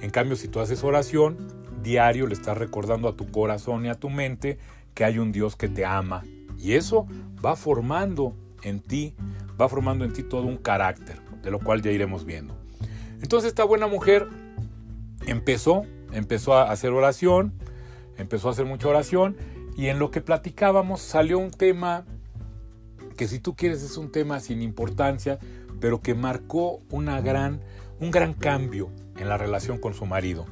En 0.00 0.10
cambio, 0.10 0.36
si 0.36 0.48
tú 0.48 0.60
haces 0.60 0.84
oración, 0.84 1.36
diario 1.82 2.26
le 2.26 2.34
estás 2.34 2.56
recordando 2.56 3.08
a 3.08 3.16
tu 3.16 3.30
corazón 3.30 3.86
y 3.86 3.88
a 3.88 3.94
tu 3.94 4.10
mente 4.10 4.58
que 4.94 5.04
hay 5.04 5.18
un 5.18 5.32
Dios 5.32 5.56
que 5.56 5.68
te 5.68 5.84
ama. 5.84 6.22
Y 6.58 6.74
eso 6.74 7.06
va 7.44 7.56
formando 7.56 8.34
en 8.62 8.80
ti, 8.80 9.14
va 9.60 9.68
formando 9.68 10.04
en 10.04 10.12
ti 10.12 10.22
todo 10.22 10.42
un 10.42 10.58
carácter, 10.58 11.20
de 11.42 11.50
lo 11.50 11.58
cual 11.58 11.82
ya 11.82 11.90
iremos 11.90 12.24
viendo. 12.24 12.56
Entonces 13.22 13.48
esta 13.48 13.64
buena 13.64 13.86
mujer 13.86 14.28
empezó, 15.26 15.84
empezó 16.12 16.54
a 16.54 16.70
hacer 16.70 16.92
oración, 16.92 17.52
empezó 18.16 18.48
a 18.48 18.52
hacer 18.52 18.66
mucha 18.66 18.88
oración 18.88 19.36
y 19.80 19.88
en 19.88 19.98
lo 19.98 20.10
que 20.10 20.20
platicábamos 20.20 21.00
salió 21.00 21.38
un 21.38 21.50
tema 21.50 22.04
que 23.16 23.26
si 23.26 23.38
tú 23.38 23.56
quieres 23.56 23.82
es 23.82 23.96
un 23.96 24.12
tema 24.12 24.38
sin 24.38 24.60
importancia, 24.60 25.38
pero 25.80 26.02
que 26.02 26.12
marcó 26.14 26.82
una 26.90 27.22
gran, 27.22 27.62
un 27.98 28.10
gran 28.10 28.34
cambio 28.34 28.90
en 29.16 29.30
la 29.30 29.38
relación 29.38 29.78
con 29.78 29.94
su 29.94 30.04
marido. 30.04 30.44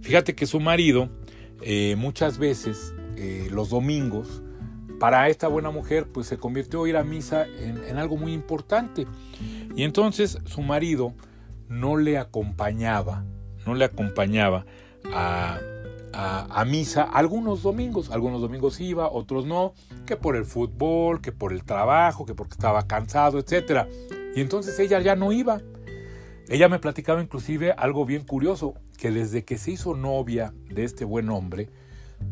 Fíjate 0.00 0.34
que 0.34 0.46
su 0.46 0.60
marido 0.60 1.10
eh, 1.60 1.94
muchas 1.98 2.38
veces 2.38 2.94
eh, 3.16 3.48
los 3.50 3.68
domingos 3.68 4.42
para 4.98 5.28
esta 5.28 5.46
buena 5.46 5.70
mujer 5.70 6.06
pues 6.10 6.26
se 6.26 6.38
convirtió 6.38 6.86
ir 6.86 6.96
a 6.96 7.04
misa 7.04 7.46
en, 7.46 7.98
algo 7.98 8.16
muy 8.16 8.32
importante 8.32 9.06
y 9.76 9.82
entonces 9.82 10.38
su 10.46 10.62
marido 10.62 11.12
no 11.68 11.98
le 11.98 12.16
acompañaba 12.16 13.26
no 13.66 13.74
le 13.74 13.84
acompañaba 13.84 14.64
a, 15.12 15.58
a, 16.12 16.64
misa 16.64 17.02
algunos 17.02 17.62
domingos. 17.62 18.10
Algunos 18.10 18.40
domingos 18.40 18.80
iba, 18.80 19.10
otros 19.10 19.46
no, 19.46 19.74
que 20.06 20.16
por 20.16 20.36
el 20.36 20.44
fútbol, 20.44 21.20
que 21.20 21.32
por 21.32 21.52
el 21.52 21.64
trabajo, 21.64 22.26
que 22.26 22.34
porque 22.34 22.54
estaba 22.54 22.86
cansado, 22.86 23.38
etc. 23.38 23.86
Y 24.34 24.40
entonces 24.40 24.78
ella 24.78 25.00
ya 25.00 25.16
no 25.16 25.32
iba. 25.32 25.60
Ella 26.48 26.68
me 26.68 26.78
platicaba 26.78 27.22
inclusive 27.22 27.72
algo 27.72 28.04
bien 28.04 28.24
curioso, 28.24 28.74
que 28.98 29.10
desde 29.10 29.44
que 29.44 29.56
se 29.56 29.72
hizo 29.72 29.94
novia 29.94 30.52
de 30.68 30.84
este 30.84 31.04
buen 31.04 31.30
hombre, 31.30 31.70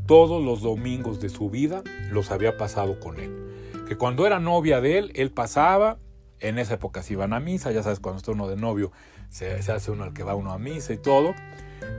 todos 0.07 0.45
los 0.45 0.61
domingos 0.61 1.21
de 1.21 1.29
su 1.29 1.51
vida 1.51 1.83
los 2.11 2.31
había 2.31 2.57
pasado 2.57 2.99
con 3.01 3.21
él. 3.21 3.85
Que 3.87 3.97
cuando 3.97 4.27
era 4.27 4.41
novia 4.41 4.81
de 4.81 4.99
él, 4.99 5.13
él 5.15 5.31
pasaba, 5.31 5.99
en 6.41 6.59
esa 6.59 6.75
época 6.75 7.03
se 7.03 7.15
iban 7.15 7.33
a 7.33 7.41
misa, 7.41 7.71
ya 7.71 7.83
sabes, 7.83 8.01
cuando 8.01 8.19
está 8.19 8.33
uno 8.33 8.49
de 8.49 8.57
novio, 8.57 8.93
se, 9.29 9.63
se 9.63 9.73
hace 9.73 9.91
uno 9.91 10.05
el 10.05 10.13
que 10.13 10.25
va 10.25 10.35
uno 10.35 10.53
a 10.53 10.59
misa 10.59 10.93
y 10.93 10.99
todo 10.99 11.35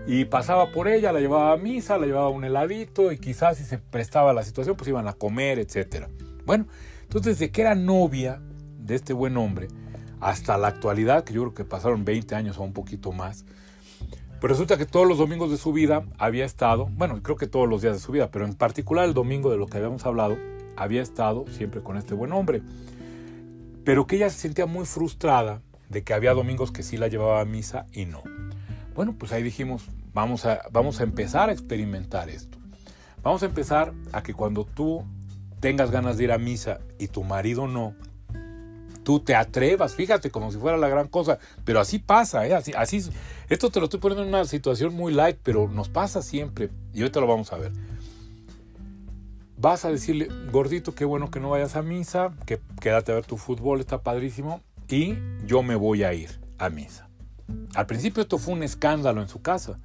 y 0.08 0.26
pasaba 0.26 0.72
por 0.72 0.88
ella, 0.88 1.12
la 1.12 1.20
llevaba 1.20 1.54
a 1.54 1.58
misa, 1.58 1.98
la 1.98 2.06
llevaba 2.06 2.30
un 2.30 2.44
heladito 2.44 3.12
y 3.12 3.18
quizás 3.18 3.58
si 3.58 3.64
se 3.64 3.78
prestaba 3.78 4.34
la 4.34 4.44
situación 4.44 4.76
pues 4.76 4.88
iban 4.88 5.08
a 5.08 5.14
comer, 5.14 5.60
etc. 5.60 6.08
Bueno, 6.46 6.66
entonces 7.04 7.38
desde 7.38 7.52
que 7.52 7.62
era 7.62 7.76
novia 7.76 8.42
de 8.80 8.96
este 8.96 9.14
buen 9.14 9.38
hombre 9.38 9.68
hasta 10.20 10.58
la 10.58 10.68
actualidad, 10.68 11.24
que 11.24 11.34
yo 11.34 11.42
creo 11.42 11.54
que 11.54 11.66
pasaron 11.66 12.06
20 12.06 12.36
años 12.36 12.58
o 12.58 12.64
un 12.64 12.74
poquito 12.74 13.12
más, 13.12 13.46
pues 14.40 14.52
resulta 14.52 14.78
que 14.78 14.86
todos 14.86 15.08
los 15.08 15.18
domingos 15.18 15.52
de 15.52 15.58
su 15.58 15.74
vida 15.74 16.06
había 16.18 16.46
estado, 16.46 16.88
bueno, 16.94 17.22
creo 17.22 17.36
que 17.36 17.48
todos 17.48 17.68
los 17.68 17.82
días 17.82 17.94
de 17.94 18.00
su 18.00 18.12
vida, 18.12 18.32
pero 18.32 18.46
en 18.46 18.54
particular 18.54 19.06
el 19.06 19.14
domingo 19.14 19.52
de 19.52 19.58
lo 19.58 19.68
que 19.68 19.78
habíamos 19.78 20.06
hablado, 20.06 20.38
había 20.78 21.02
estado 21.02 21.46
siempre 21.50 21.82
con 21.82 21.98
este 21.98 22.14
buen 22.14 22.32
hombre. 22.32 22.62
Pero 23.84 24.08
que 24.08 24.16
ella 24.16 24.30
se 24.30 24.40
sentía 24.40 24.66
muy 24.66 24.86
frustrada 24.86 25.62
de 25.90 26.04
que 26.04 26.14
había 26.14 26.34
domingos 26.34 26.72
que 26.72 26.84
sí 26.84 26.98
la 26.98 27.08
llevaba 27.08 27.42
a 27.42 27.46
misa 27.46 27.86
y 27.92 28.06
no. 28.06 28.24
Bueno, 29.00 29.16
pues 29.18 29.32
ahí 29.32 29.42
dijimos, 29.42 29.84
vamos 30.14 30.46
a, 30.46 30.62
vamos 30.74 31.00
a 31.00 31.04
empezar 31.04 31.48
a 31.48 31.54
experimentar 31.54 32.30
esto. 32.30 32.58
Vamos 33.24 33.42
a 33.44 33.46
empezar 33.46 33.94
a 34.12 34.22
que 34.22 34.34
cuando 34.34 34.66
tú 34.66 35.06
tengas 35.62 35.90
ganas 35.90 36.18
de 36.18 36.26
ir 36.26 36.34
a 36.34 36.38
misa 36.38 36.82
y 36.98 37.08
tu 37.08 37.24
marido 37.24 37.66
no, 37.66 37.96
tú 39.04 39.22
te 39.22 39.36
atrevas, 39.36 39.96
fíjate, 39.96 40.32
como 40.32 40.52
si 40.52 40.58
fuera 40.58 40.76
la 40.78 40.90
gran 40.90 41.08
cosa, 41.08 41.40
pero 41.64 41.80
así 41.80 42.00
pasa, 42.00 42.46
¿eh? 42.46 42.54
así, 42.54 42.74
así, 42.76 43.02
esto 43.48 43.70
te 43.70 43.80
lo 43.80 43.86
estoy 43.86 44.02
poniendo 44.02 44.24
en 44.24 44.28
una 44.28 44.44
situación 44.44 44.94
muy 44.94 45.14
light, 45.14 45.38
pero 45.44 45.70
nos 45.70 45.88
pasa 45.88 46.22
siempre, 46.22 46.70
y 46.94 47.00
ahorita 47.00 47.22
lo 47.22 47.28
vamos 47.28 47.54
a 47.54 47.58
ver. 47.58 47.72
Vas 49.56 49.86
a 49.86 49.92
decirle, 49.92 50.28
gordito, 50.52 50.94
qué 50.94 51.06
bueno 51.06 51.32
que 51.32 51.40
no 51.40 51.52
vayas 51.52 51.78
a 51.78 51.84
misa, 51.84 52.34
que 52.46 52.60
quédate 52.82 53.14
a 53.14 53.16
ver 53.16 53.26
tu 53.26 53.38
fútbol, 53.38 53.80
está 53.80 54.02
padrísimo, 54.02 54.60
y 54.90 55.16
yo 55.46 55.64
me 55.64 55.78
voy 55.78 56.04
a 56.04 56.14
ir 56.14 56.42
a 56.58 56.70
misa. 56.70 57.09
Al 57.76 57.86
principio 57.86 58.22
esto 58.22 58.38
fue 58.38 58.54
un 58.54 58.64
escándalo 58.64 59.22
en 59.22 59.28
su 59.28 59.42
casa. 59.42 59.80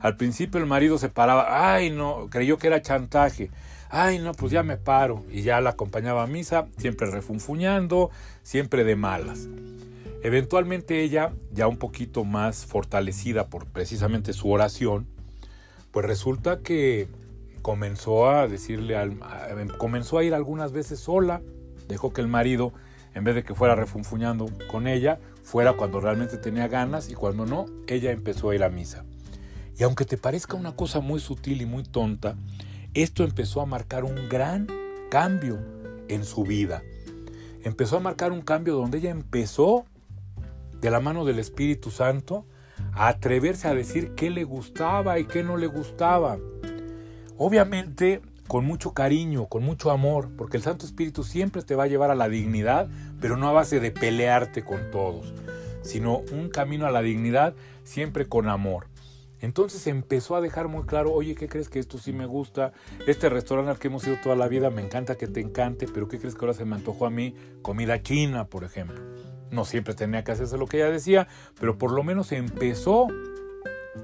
Al 0.00 0.16
principio 0.16 0.60
el 0.60 0.66
marido 0.66 0.98
se 0.98 1.08
paraba, 1.08 1.74
ay 1.74 1.90
no, 1.90 2.28
creyó 2.30 2.58
que 2.58 2.66
era 2.66 2.82
chantaje. 2.82 3.50
Ay 3.90 4.18
no, 4.18 4.32
pues 4.32 4.52
ya 4.52 4.62
me 4.62 4.76
paro. 4.76 5.24
Y 5.30 5.42
ya 5.42 5.60
la 5.60 5.70
acompañaba 5.70 6.22
a 6.22 6.26
misa, 6.26 6.66
siempre 6.76 7.10
refunfuñando, 7.10 8.10
siempre 8.42 8.84
de 8.84 8.96
malas. 8.96 9.48
Eventualmente 10.22 11.02
ella, 11.02 11.32
ya 11.52 11.68
un 11.68 11.78
poquito 11.78 12.24
más 12.24 12.66
fortalecida 12.66 13.46
por 13.46 13.66
precisamente 13.66 14.32
su 14.32 14.50
oración, 14.50 15.06
pues 15.92 16.06
resulta 16.06 16.58
que 16.60 17.08
comenzó 17.62 18.28
a 18.28 18.48
decirle 18.48 18.96
al, 18.96 19.18
comenzó 19.78 20.18
a 20.18 20.24
ir 20.24 20.34
algunas 20.34 20.72
veces 20.72 20.98
sola, 20.98 21.40
dejó 21.88 22.12
que 22.12 22.20
el 22.20 22.28
marido 22.28 22.72
en 23.14 23.24
vez 23.24 23.34
de 23.34 23.42
que 23.42 23.54
fuera 23.54 23.74
refunfuñando 23.74 24.46
con 24.70 24.86
ella, 24.86 25.18
fuera 25.48 25.72
cuando 25.72 25.98
realmente 25.98 26.36
tenía 26.36 26.68
ganas 26.68 27.08
y 27.08 27.14
cuando 27.14 27.46
no, 27.46 27.64
ella 27.86 28.12
empezó 28.12 28.50
a 28.50 28.54
ir 28.54 28.62
a 28.62 28.68
misa. 28.68 29.06
Y 29.78 29.82
aunque 29.82 30.04
te 30.04 30.18
parezca 30.18 30.58
una 30.58 30.76
cosa 30.76 31.00
muy 31.00 31.20
sutil 31.20 31.62
y 31.62 31.66
muy 31.66 31.84
tonta, 31.84 32.36
esto 32.92 33.24
empezó 33.24 33.62
a 33.62 33.66
marcar 33.66 34.04
un 34.04 34.28
gran 34.28 34.66
cambio 35.10 35.58
en 36.08 36.26
su 36.26 36.44
vida. 36.44 36.82
Empezó 37.62 37.96
a 37.96 38.00
marcar 38.00 38.30
un 38.30 38.42
cambio 38.42 38.74
donde 38.74 38.98
ella 38.98 39.08
empezó, 39.08 39.86
de 40.82 40.90
la 40.90 41.00
mano 41.00 41.24
del 41.24 41.38
Espíritu 41.38 41.90
Santo, 41.90 42.44
a 42.92 43.08
atreverse 43.08 43.68
a 43.68 43.74
decir 43.74 44.14
qué 44.14 44.28
le 44.28 44.44
gustaba 44.44 45.18
y 45.18 45.24
qué 45.24 45.42
no 45.42 45.56
le 45.56 45.66
gustaba. 45.66 46.36
Obviamente 47.38 48.20
con 48.48 48.64
mucho 48.64 48.92
cariño, 48.92 49.46
con 49.46 49.62
mucho 49.62 49.90
amor, 49.90 50.30
porque 50.36 50.56
el 50.56 50.62
Santo 50.62 50.84
Espíritu 50.86 51.22
siempre 51.22 51.62
te 51.62 51.74
va 51.74 51.84
a 51.84 51.86
llevar 51.86 52.10
a 52.10 52.14
la 52.14 52.28
dignidad, 52.28 52.88
pero 53.20 53.36
no 53.36 53.48
a 53.48 53.52
base 53.52 53.80
de 53.80 53.90
pelearte 53.90 54.64
con 54.64 54.90
todos, 54.90 55.32
sino 55.82 56.18
un 56.32 56.48
camino 56.48 56.86
a 56.86 56.90
la 56.90 57.02
dignidad 57.02 57.54
siempre 57.84 58.26
con 58.26 58.48
amor. 58.48 58.86
Entonces 59.40 59.86
empezó 59.86 60.34
a 60.34 60.40
dejar 60.40 60.68
muy 60.68 60.84
claro, 60.84 61.12
oye, 61.12 61.34
¿qué 61.34 61.48
crees 61.48 61.68
que 61.68 61.78
esto 61.78 61.98
sí 61.98 62.12
me 62.12 62.26
gusta? 62.26 62.72
Este 63.06 63.28
restaurante 63.28 63.70
al 63.70 63.78
que 63.78 63.86
hemos 63.86 64.06
ido 64.06 64.16
toda 64.22 64.34
la 64.34 64.48
vida 64.48 64.70
me 64.70 64.82
encanta 64.82 65.16
que 65.16 65.28
te 65.28 65.40
encante, 65.40 65.86
pero 65.86 66.08
¿qué 66.08 66.18
crees 66.18 66.34
que 66.34 66.40
ahora 66.44 66.54
se 66.54 66.64
me 66.64 66.74
antojó 66.74 67.06
a 67.06 67.10
mí? 67.10 67.34
Comida 67.62 68.02
china, 68.02 68.46
por 68.46 68.64
ejemplo. 68.64 69.00
No 69.50 69.64
siempre 69.64 69.94
tenía 69.94 70.24
que 70.24 70.32
hacerse 70.32 70.58
lo 70.58 70.66
que 70.66 70.78
ella 70.78 70.90
decía, 70.90 71.28
pero 71.58 71.78
por 71.78 71.92
lo 71.92 72.02
menos 72.02 72.32
empezó 72.32 73.06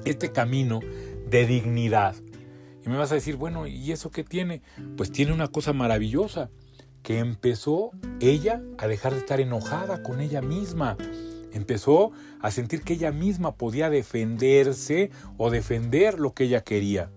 este 0.04 0.30
camino 0.30 0.80
de 1.28 1.46
dignidad. 1.46 2.14
Y 2.84 2.88
me 2.88 2.96
vas 2.96 3.10
a 3.10 3.16
decir, 3.16 3.36
bueno, 3.36 3.66
¿y 3.66 3.92
eso 3.92 4.10
qué 4.10 4.24
tiene? 4.24 4.62
Pues 4.96 5.10
tiene 5.10 5.32
una 5.32 5.48
cosa 5.48 5.72
maravillosa, 5.72 6.50
que 7.04 7.18
empezó 7.18 7.92
ella 8.18 8.62
a 8.78 8.88
dejar 8.88 9.12
de 9.12 9.18
estar 9.18 9.38
enojada 9.38 10.02
con 10.02 10.20
ella 10.20 10.40
misma. 10.40 10.96
Empezó 11.52 12.10
a 12.40 12.50
sentir 12.50 12.82
que 12.82 12.94
ella 12.94 13.12
misma 13.12 13.54
podía 13.54 13.90
defenderse 13.90 15.10
o 15.36 15.50
defender 15.50 16.18
lo 16.18 16.32
que 16.32 16.44
ella 16.44 16.64
quería. 16.64 17.10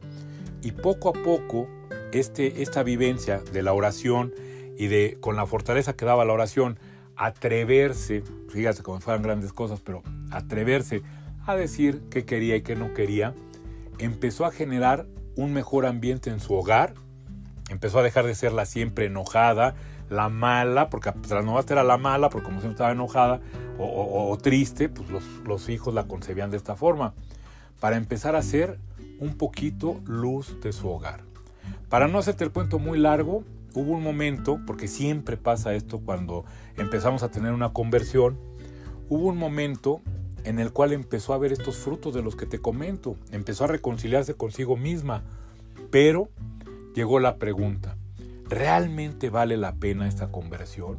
Y 0.62 0.74
poco 0.74 1.10
a 1.10 1.14
poco, 1.14 1.68
este, 2.12 2.62
esta 2.62 2.84
vivencia 2.84 3.40
de 3.40 3.64
la 3.64 3.74
oración 3.74 4.34
y 4.78 4.88
de 4.88 5.18
con 5.22 5.38
la 5.38 5.48
fortaleza 5.48 5.96
que 5.96 6.06
daba 6.06 6.26
la 6.26 6.34
oración, 6.34 6.78
atreverse, 7.16 8.24
fíjate 8.50 8.84
como 8.84 9.00
fueran 9.00 9.24
grandes 9.24 9.54
cosas, 9.54 9.80
pero 9.80 10.04
atreverse 10.32 11.02
a 11.46 11.56
decir 11.56 12.02
qué 12.12 12.26
quería 12.26 12.58
y 12.58 12.62
qué 12.62 12.76
no 12.76 12.94
quería, 12.94 13.34
empezó 14.00 14.46
a 14.46 14.52
generar 14.52 15.08
un 15.38 15.54
mejor 15.54 15.86
ambiente 15.86 16.30
en 16.30 16.42
su 16.42 16.54
hogar, 16.56 16.94
empezó 17.70 18.00
a 18.00 18.04
dejar 18.04 18.26
de 18.26 18.36
ser 18.36 18.54
la 18.54 18.66
siempre 18.66 19.06
enojada, 19.06 19.76
la 20.10 20.30
mala, 20.30 20.90
porque 20.90 21.12
la 21.30 21.42
novata 21.42 21.74
era 21.74 21.84
la 21.84 21.98
mala, 21.98 22.30
porque 22.30 22.46
como 22.46 22.60
siempre 22.60 22.76
estaba 22.76 22.92
enojada 22.92 23.42
o, 23.80 24.38
triste, 24.42 24.90
pues 24.90 25.10
los, 25.10 25.24
los, 25.46 25.70
hijos 25.70 25.94
la 25.94 26.08
concebían 26.08 26.50
de 26.50 26.58
esta 26.58 26.76
forma, 26.76 27.14
para 27.80 27.98
empezar 27.98 28.36
a 28.36 28.42
ser 28.42 28.80
un 29.20 29.38
poquito 29.38 30.00
luz 30.06 30.60
de 30.62 30.72
su 30.72 30.90
hogar. 30.90 31.22
Para 31.90 32.08
no 32.08 32.18
hacerte 32.18 32.44
el 32.44 32.52
cuento 32.52 32.80
muy 32.80 32.98
largo, 32.98 33.44
hubo 33.74 33.94
un 33.94 34.04
momento, 34.04 34.60
porque 34.66 34.88
siempre 34.88 35.38
pasa 35.38 35.74
esto 35.74 36.00
cuando 36.00 36.46
empezamos 36.78 37.24
a 37.24 37.30
tener 37.30 37.52
una 37.54 37.74
conversión, 37.74 38.38
hubo 39.10 39.28
un 39.28 39.38
momento 39.38 40.02
en 40.44 40.60
el 40.60 40.72
cual 40.72 40.94
empezó 40.94 41.34
a 41.34 41.38
ver 41.38 41.52
estos 41.52 41.78
frutos 41.78 42.14
de 42.14 42.22
los 42.22 42.36
que 42.36 42.46
te 42.46 42.60
comento, 42.60 43.18
empezó 43.32 43.66
a 43.66 43.68
reconciliarse 43.68 44.34
consigo 44.34 44.78
misma, 44.78 45.24
pero 45.92 46.30
llegó 46.98 47.20
la 47.20 47.38
pregunta, 47.38 47.96
¿realmente 48.50 49.30
vale 49.30 49.56
la 49.56 49.76
pena 49.76 50.08
esta 50.08 50.32
conversión? 50.32 50.98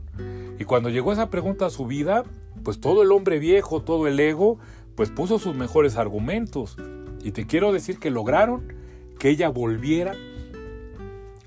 Y 0.56 0.64
cuando 0.64 0.90
llegó 0.90 1.12
esa 1.12 1.28
pregunta 1.28 1.66
a 1.66 1.70
su 1.70 1.86
vida, 1.86 2.22
pues 2.62 2.80
todo 2.80 3.02
el 3.02 3.10
hombre 3.10 3.40
viejo, 3.40 3.82
todo 3.82 4.06
el 4.06 4.20
ego, 4.20 4.60
pues 4.94 5.10
puso 5.10 5.40
sus 5.40 5.56
mejores 5.56 5.96
argumentos. 5.96 6.76
Y 7.24 7.32
te 7.32 7.48
quiero 7.48 7.72
decir 7.72 7.98
que 7.98 8.10
lograron 8.10 8.72
que 9.18 9.28
ella 9.28 9.48
volviera 9.48 10.14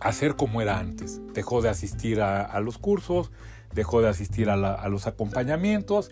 a 0.01 0.11
ser 0.11 0.35
como 0.35 0.61
era 0.61 0.79
antes. 0.79 1.21
Dejó 1.33 1.61
de 1.61 1.69
asistir 1.69 2.19
a, 2.19 2.59
los 2.59 2.77
cursos, 2.77 3.31
dejó 3.73 4.01
de 4.01 4.09
asistir 4.09 4.49
a, 4.49 4.73
a, 4.73 4.89
los 4.89 5.07
acompañamientos 5.07 6.11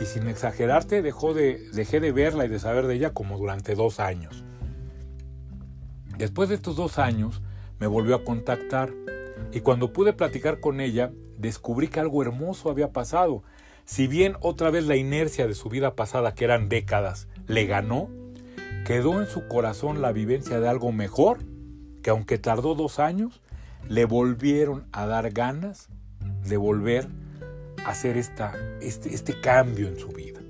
y 0.00 0.06
sin 0.06 0.28
exagerarte 0.28 1.02
dejó 1.02 1.34
de, 1.34 1.68
dejé 1.74 2.00
de 2.00 2.12
verla 2.12 2.46
y 2.46 2.48
de 2.48 2.58
saber 2.58 2.86
de 2.86 2.94
ella 2.94 3.12
como 3.12 3.36
durante 3.36 3.74
dos 3.74 4.00
años. 4.00 4.44
Después 6.16 6.48
de 6.48 6.54
estos 6.54 6.76
dos 6.76 6.98
años 6.98 7.42
me 7.80 7.86
volvió 7.86 8.14
a 8.14 8.24
contactar 8.24 8.92
y 9.52 9.60
cuando 9.60 9.92
pude 9.92 10.12
platicar 10.12 10.60
con 10.60 10.80
ella 10.80 11.10
descubrí 11.38 11.88
que 11.88 11.98
algo 11.98 12.22
hermoso 12.22 12.70
había 12.70 12.92
pasado. 12.92 13.42
Si 13.84 14.06
bien 14.06 14.36
otra 14.40 14.70
vez 14.70 14.84
la 14.84 14.96
inercia 14.96 15.48
de 15.48 15.54
su 15.54 15.68
vida 15.68 15.96
pasada, 15.96 16.34
que 16.34 16.44
eran 16.44 16.68
décadas, 16.68 17.26
le 17.46 17.66
ganó, 17.66 18.08
quedó 18.86 19.20
en 19.20 19.26
su 19.26 19.48
corazón 19.48 20.00
la 20.00 20.12
vivencia 20.12 20.60
de 20.60 20.68
algo 20.68 20.92
mejor, 20.92 21.38
que 22.02 22.10
aunque 22.10 22.38
tardó 22.38 22.74
dos 22.74 22.98
años, 23.00 23.40
le 23.88 24.04
volvieron 24.04 24.86
a 24.92 25.06
dar 25.06 25.30
ganas 25.30 25.88
de 26.46 26.56
volver 26.56 27.08
a 27.84 27.90
hacer 27.90 28.16
esta, 28.16 28.54
este, 28.80 29.14
este 29.14 29.40
cambio 29.40 29.88
en 29.88 29.98
su 29.98 30.08
vida. 30.08 30.40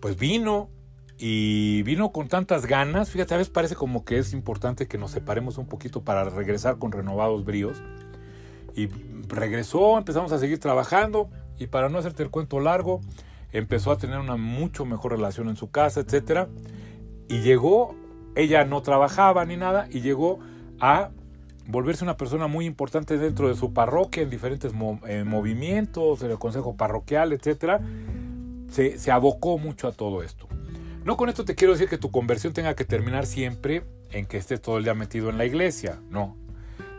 Pues 0.00 0.16
vino 0.16 0.68
y 1.20 1.82
vino 1.82 2.12
con 2.12 2.28
tantas 2.28 2.66
ganas, 2.66 3.10
fíjate, 3.10 3.34
a 3.34 3.36
veces 3.36 3.52
parece 3.52 3.76
como 3.76 4.04
que 4.04 4.18
es 4.18 4.32
importante 4.32 4.88
que 4.88 4.96
nos 4.96 5.10
separemos 5.10 5.58
un 5.58 5.66
poquito 5.66 6.02
para 6.02 6.24
regresar 6.24 6.78
con 6.78 6.92
renovados 6.92 7.44
bríos. 7.44 7.82
Y 8.74 8.88
regresó, 9.28 9.98
empezamos 9.98 10.32
a 10.32 10.38
seguir 10.38 10.58
trabajando 10.58 11.28
y 11.58 11.66
para 11.66 11.90
no 11.90 11.98
hacerte 11.98 12.22
el 12.22 12.30
cuento 12.30 12.58
largo, 12.58 13.00
empezó 13.52 13.92
a 13.92 13.98
tener 13.98 14.18
una 14.18 14.36
mucho 14.36 14.84
mejor 14.86 15.12
relación 15.12 15.48
en 15.48 15.56
su 15.56 15.70
casa, 15.70 16.00
etcétera 16.00 16.48
y 17.30 17.42
llegó, 17.42 17.94
ella 18.34 18.64
no 18.64 18.82
trabajaba 18.82 19.44
ni 19.44 19.56
nada, 19.56 19.86
y 19.88 20.00
llegó 20.00 20.40
a 20.80 21.10
volverse 21.68 22.02
una 22.02 22.16
persona 22.16 22.48
muy 22.48 22.66
importante 22.66 23.16
dentro 23.18 23.46
de 23.46 23.54
su 23.54 23.72
parroquia, 23.72 24.24
en 24.24 24.30
diferentes 24.30 24.72
eh, 25.06 25.22
movimientos, 25.24 26.22
en 26.22 26.32
el 26.32 26.38
consejo 26.40 26.76
parroquial, 26.76 27.32
etc. 27.32 27.80
Se 28.68 29.12
abocó 29.12 29.58
mucho 29.58 29.86
a 29.86 29.92
todo 29.92 30.24
esto. 30.24 30.48
No 31.04 31.16
con 31.16 31.28
esto 31.28 31.44
te 31.44 31.54
quiero 31.54 31.72
decir 31.72 31.88
que 31.88 31.98
tu 31.98 32.10
conversión 32.10 32.52
tenga 32.52 32.74
que 32.74 32.84
terminar 32.84 33.26
siempre 33.26 33.84
en 34.10 34.26
que 34.26 34.36
estés 34.36 34.60
todo 34.60 34.78
el 34.78 34.84
día 34.84 34.94
metido 34.94 35.30
en 35.30 35.38
la 35.38 35.46
iglesia, 35.46 35.98
no. 36.10 36.36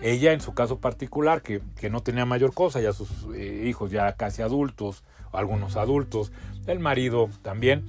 Ella 0.01 0.33
en 0.33 0.41
su 0.41 0.55
caso 0.55 0.79
particular, 0.79 1.43
que, 1.43 1.61
que 1.79 1.91
no 1.91 2.01
tenía 2.01 2.25
mayor 2.25 2.53
cosa, 2.53 2.81
ya 2.81 2.93
sus 2.93 3.09
eh, 3.35 3.65
hijos 3.67 3.91
ya 3.91 4.13
casi 4.13 4.41
adultos, 4.41 5.03
algunos 5.31 5.75
adultos, 5.75 6.31
el 6.65 6.79
marido 6.79 7.29
también, 7.43 7.85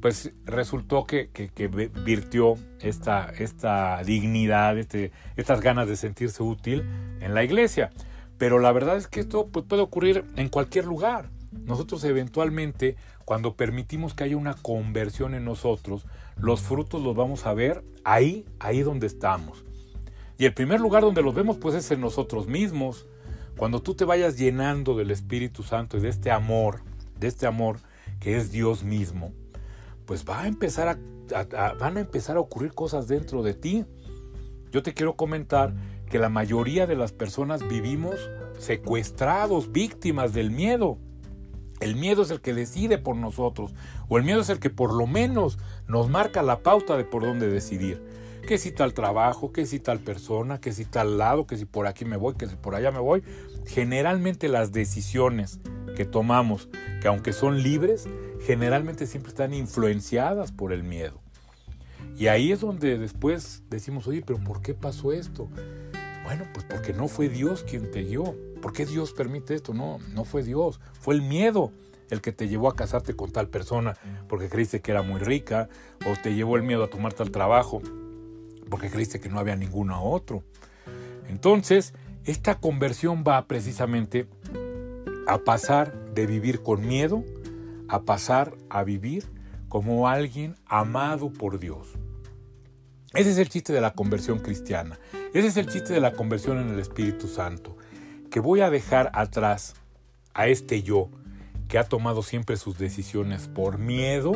pues 0.00 0.32
resultó 0.44 1.04
que, 1.04 1.30
que, 1.30 1.68
virtió 1.68 2.54
esta, 2.80 3.32
esta 3.38 4.02
dignidad, 4.04 4.78
este, 4.78 5.10
estas 5.36 5.60
ganas 5.60 5.88
de 5.88 5.96
sentirse 5.96 6.44
útil 6.44 6.84
en 7.20 7.34
la 7.34 7.42
iglesia. 7.42 7.90
Pero 8.38 8.58
la 8.58 8.70
verdad 8.70 8.96
es 8.96 9.08
que 9.08 9.20
esto 9.20 9.48
pues, 9.48 9.64
puede 9.66 9.82
ocurrir 9.82 10.24
en 10.36 10.48
cualquier 10.48 10.84
lugar. 10.84 11.30
Nosotros 11.64 12.04
eventualmente, 12.04 12.96
cuando 13.24 13.56
permitimos 13.56 14.14
que 14.14 14.24
haya 14.24 14.36
una 14.36 14.54
conversión 14.54 15.34
en 15.34 15.44
nosotros, 15.44 16.06
los 16.36 16.60
frutos 16.60 17.02
los 17.02 17.16
vamos 17.16 17.46
a 17.46 17.54
ver 17.54 17.82
ahí, 18.04 18.44
ahí 18.58 18.82
donde 18.82 19.06
estamos. 19.06 19.64
Y 20.38 20.44
el 20.44 20.54
primer 20.54 20.80
lugar 20.80 21.02
donde 21.02 21.22
los 21.22 21.34
vemos 21.34 21.56
pues 21.56 21.74
es 21.74 21.90
en 21.90 22.00
nosotros 22.00 22.46
mismos. 22.46 23.06
Cuando 23.56 23.80
tú 23.80 23.94
te 23.94 24.04
vayas 24.04 24.36
llenando 24.36 24.96
del 24.96 25.10
Espíritu 25.10 25.62
Santo 25.62 25.96
y 25.96 26.00
de 26.00 26.08
este 26.08 26.30
amor, 26.30 26.82
de 27.18 27.28
este 27.28 27.46
amor 27.46 27.78
que 28.20 28.36
es 28.36 28.52
Dios 28.52 28.84
mismo, 28.84 29.32
pues 30.04 30.24
va 30.28 30.42
a 30.42 30.46
empezar 30.46 30.88
a, 30.88 31.72
van 31.74 31.96
a 31.96 32.00
empezar 32.00 32.36
a 32.36 32.40
ocurrir 32.40 32.72
cosas 32.72 33.08
dentro 33.08 33.42
de 33.42 33.54
ti. 33.54 33.84
Yo 34.70 34.82
te 34.82 34.92
quiero 34.92 35.16
comentar 35.16 35.74
que 36.10 36.18
la 36.18 36.28
mayoría 36.28 36.86
de 36.86 36.96
las 36.96 37.12
personas 37.12 37.66
vivimos 37.66 38.16
secuestrados, 38.58 39.72
víctimas 39.72 40.32
del 40.32 40.50
miedo. 40.50 40.98
El 41.80 41.96
miedo 41.96 42.22
es 42.22 42.30
el 42.30 42.40
que 42.40 42.54
decide 42.54 42.98
por 42.98 43.16
nosotros, 43.16 43.74
o 44.08 44.18
el 44.18 44.24
miedo 44.24 44.40
es 44.40 44.48
el 44.48 44.58
que 44.58 44.70
por 44.70 44.94
lo 44.94 45.06
menos 45.06 45.58
nos 45.86 46.08
marca 46.08 46.42
la 46.42 46.60
pauta 46.60 46.96
de 46.96 47.04
por 47.04 47.22
dónde 47.22 47.48
decidir. 47.48 48.02
Que 48.46 48.58
si 48.58 48.70
tal 48.70 48.94
trabajo, 48.94 49.52
que 49.52 49.66
si 49.66 49.80
tal 49.80 49.98
persona, 49.98 50.60
que 50.60 50.72
si 50.72 50.84
tal 50.84 51.18
lado, 51.18 51.46
que 51.46 51.56
si 51.56 51.64
por 51.64 51.86
aquí 51.86 52.04
me 52.04 52.16
voy, 52.16 52.34
que 52.34 52.46
si 52.46 52.54
por 52.56 52.74
allá 52.74 52.92
me 52.92 53.00
voy. 53.00 53.22
Generalmente 53.66 54.48
las 54.48 54.72
decisiones 54.72 55.58
que 55.96 56.04
tomamos, 56.04 56.68
que 57.02 57.08
aunque 57.08 57.32
son 57.32 57.62
libres, 57.62 58.08
generalmente 58.46 59.06
siempre 59.06 59.30
están 59.30 59.52
influenciadas 59.52 60.52
por 60.52 60.72
el 60.72 60.84
miedo. 60.84 61.20
Y 62.16 62.28
ahí 62.28 62.52
es 62.52 62.60
donde 62.60 62.98
después 62.98 63.64
decimos, 63.68 64.06
oye, 64.06 64.22
pero 64.24 64.38
¿por 64.38 64.62
qué 64.62 64.74
pasó 64.74 65.12
esto? 65.12 65.48
Bueno, 66.24 66.44
pues 66.54 66.64
porque 66.64 66.92
no 66.92 67.08
fue 67.08 67.28
Dios 67.28 67.64
quien 67.64 67.90
te 67.90 68.04
guió. 68.04 68.34
¿Por 68.60 68.72
qué 68.72 68.86
Dios 68.86 69.12
permite 69.12 69.54
esto? 69.54 69.74
No, 69.74 69.98
no 70.14 70.24
fue 70.24 70.42
Dios, 70.42 70.80
fue 71.00 71.14
el 71.14 71.22
miedo 71.22 71.72
el 72.10 72.20
que 72.20 72.32
te 72.32 72.48
llevó 72.48 72.68
a 72.68 72.76
casarte 72.76 73.14
con 73.14 73.32
tal 73.32 73.48
persona 73.48 73.96
porque 74.28 74.48
creíste 74.48 74.80
que 74.80 74.92
era 74.92 75.02
muy 75.02 75.18
rica, 75.18 75.68
o 76.06 76.14
te 76.22 76.34
llevó 76.34 76.56
el 76.56 76.62
miedo 76.62 76.84
a 76.84 76.90
tomar 76.90 77.12
tal 77.12 77.30
trabajo 77.30 77.82
porque 78.70 78.90
creíste 78.90 79.20
que 79.20 79.28
no 79.28 79.38
había 79.38 79.56
ninguno 79.56 80.02
otro. 80.02 80.42
Entonces, 81.28 81.94
esta 82.24 82.58
conversión 82.58 83.24
va 83.26 83.46
precisamente 83.46 84.28
a 85.26 85.38
pasar 85.38 86.14
de 86.14 86.26
vivir 86.26 86.62
con 86.62 86.86
miedo 86.86 87.24
a 87.88 88.02
pasar 88.02 88.56
a 88.68 88.84
vivir 88.84 89.24
como 89.68 90.08
alguien 90.08 90.56
amado 90.66 91.32
por 91.32 91.58
Dios. 91.58 91.88
Ese 93.14 93.30
es 93.30 93.38
el 93.38 93.48
chiste 93.48 93.72
de 93.72 93.80
la 93.80 93.94
conversión 93.94 94.38
cristiana. 94.40 94.98
Ese 95.32 95.48
es 95.48 95.56
el 95.56 95.66
chiste 95.68 95.92
de 95.92 96.00
la 96.00 96.12
conversión 96.12 96.58
en 96.58 96.70
el 96.70 96.80
Espíritu 96.80 97.28
Santo. 97.28 97.75
Que 98.30 98.40
voy 98.40 98.60
a 98.60 98.70
dejar 98.70 99.10
atrás 99.14 99.74
a 100.34 100.48
este 100.48 100.82
yo 100.82 101.08
que 101.68 101.78
ha 101.78 101.84
tomado 101.84 102.22
siempre 102.22 102.56
sus 102.56 102.78
decisiones 102.78 103.48
por 103.48 103.78
miedo. 103.78 104.32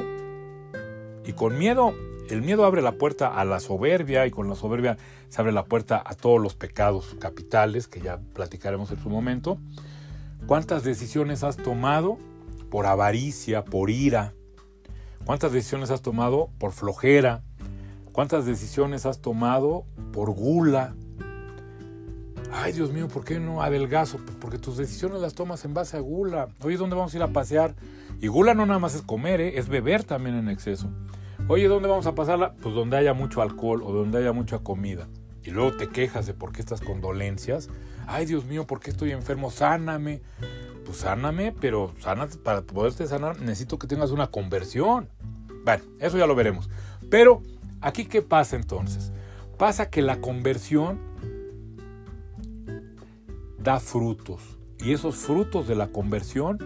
Y 1.24 1.32
con 1.32 1.58
miedo, 1.58 1.94
el 2.28 2.42
miedo 2.42 2.64
abre 2.64 2.82
la 2.82 2.92
puerta 2.92 3.28
a 3.28 3.44
la 3.44 3.60
soberbia 3.60 4.26
y 4.26 4.30
con 4.30 4.48
la 4.48 4.54
soberbia 4.54 4.96
se 5.28 5.40
abre 5.40 5.52
la 5.52 5.64
puerta 5.64 6.02
a 6.04 6.14
todos 6.14 6.40
los 6.40 6.54
pecados 6.54 7.16
capitales 7.20 7.88
que 7.88 8.00
ya 8.00 8.18
platicaremos 8.34 8.90
en 8.90 9.02
su 9.02 9.10
momento. 9.10 9.58
¿Cuántas 10.46 10.82
decisiones 10.82 11.44
has 11.44 11.56
tomado 11.56 12.18
por 12.70 12.86
avaricia, 12.86 13.64
por 13.64 13.90
ira? 13.90 14.32
¿Cuántas 15.24 15.52
decisiones 15.52 15.90
has 15.90 16.02
tomado 16.02 16.50
por 16.58 16.72
flojera? 16.72 17.42
¿Cuántas 18.12 18.46
decisiones 18.46 19.06
has 19.06 19.20
tomado 19.20 19.84
por 20.12 20.30
gula? 20.30 20.94
Ay, 22.52 22.72
Dios 22.72 22.92
mío, 22.92 23.06
¿por 23.08 23.24
qué 23.24 23.38
no 23.38 23.62
adelgazo? 23.62 24.18
Porque 24.40 24.58
tus 24.58 24.76
decisiones 24.76 25.20
las 25.20 25.34
tomas 25.34 25.64
en 25.64 25.72
base 25.72 25.96
a 25.96 26.00
gula. 26.00 26.48
Oye, 26.62 26.76
¿dónde 26.76 26.96
vamos 26.96 27.14
a 27.14 27.16
ir 27.16 27.22
a 27.22 27.28
pasear? 27.28 27.74
Y 28.20 28.26
gula 28.26 28.54
no 28.54 28.66
nada 28.66 28.80
más 28.80 28.94
es 28.94 29.02
comer, 29.02 29.40
¿eh? 29.40 29.58
es 29.58 29.68
beber 29.68 30.02
también 30.04 30.36
en 30.36 30.48
exceso. 30.48 30.90
Oye, 31.48 31.68
¿dónde 31.68 31.88
vamos 31.88 32.06
a 32.06 32.14
pasarla? 32.14 32.54
Pues 32.60 32.74
donde 32.74 32.96
haya 32.96 33.14
mucho 33.14 33.40
alcohol 33.40 33.82
o 33.82 33.92
donde 33.92 34.18
haya 34.18 34.32
mucha 34.32 34.58
comida. 34.58 35.08
Y 35.42 35.50
luego 35.50 35.76
te 35.76 35.88
quejas 35.88 36.26
de 36.26 36.34
por 36.34 36.52
qué 36.52 36.60
estás 36.60 36.80
con 36.80 37.00
dolencias. 37.00 37.70
Ay, 38.06 38.26
Dios 38.26 38.44
mío, 38.44 38.66
¿por 38.66 38.80
qué 38.80 38.90
estoy 38.90 39.12
enfermo? 39.12 39.50
Sáname. 39.50 40.20
Pues 40.84 40.98
sáname, 40.98 41.52
pero 41.52 41.92
sana, 42.00 42.28
para 42.42 42.62
poderte 42.62 43.06
sanar 43.06 43.40
necesito 43.40 43.78
que 43.78 43.86
tengas 43.86 44.10
una 44.10 44.26
conversión. 44.26 45.08
Bueno, 45.64 45.84
eso 46.00 46.18
ya 46.18 46.26
lo 46.26 46.34
veremos. 46.34 46.68
Pero, 47.10 47.42
¿aquí 47.80 48.06
qué 48.06 48.22
pasa 48.22 48.56
entonces? 48.56 49.12
Pasa 49.56 49.90
que 49.90 50.02
la 50.02 50.20
conversión 50.20 51.09
da 53.62 53.80
frutos. 53.80 54.58
Y 54.78 54.92
esos 54.92 55.16
frutos 55.16 55.68
de 55.68 55.74
la 55.74 55.88
conversión 55.88 56.58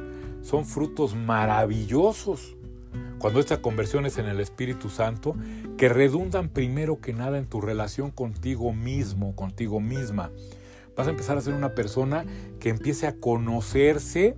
son 0.43 0.65
frutos 0.65 1.15
maravillosos. 1.15 2.57
Cuando 3.19 3.41
esta 3.41 3.61
conversión 3.63 4.07
es 4.07 4.19
en 4.19 4.27
el 4.27 4.41
Espíritu 4.41 4.89
Santo, 4.89 5.35
que 5.77 5.89
redundan 5.89 6.49
primero 6.49 7.01
que 7.01 7.13
nada 7.13 7.39
en 7.39 7.47
tu 7.47 7.61
relación 7.61 8.11
contigo 8.11 8.73
mismo, 8.73 9.35
contigo 9.35 9.81
misma. 9.81 10.31
Vas 10.97 11.09
a 11.09 11.11
empezar 11.11 11.37
a 11.37 11.41
ser 11.41 11.55
una 11.55 11.75
persona 11.75 12.25
que 12.61 12.69
empiece 12.69 13.07
a 13.07 13.17
conocerse, 13.17 14.37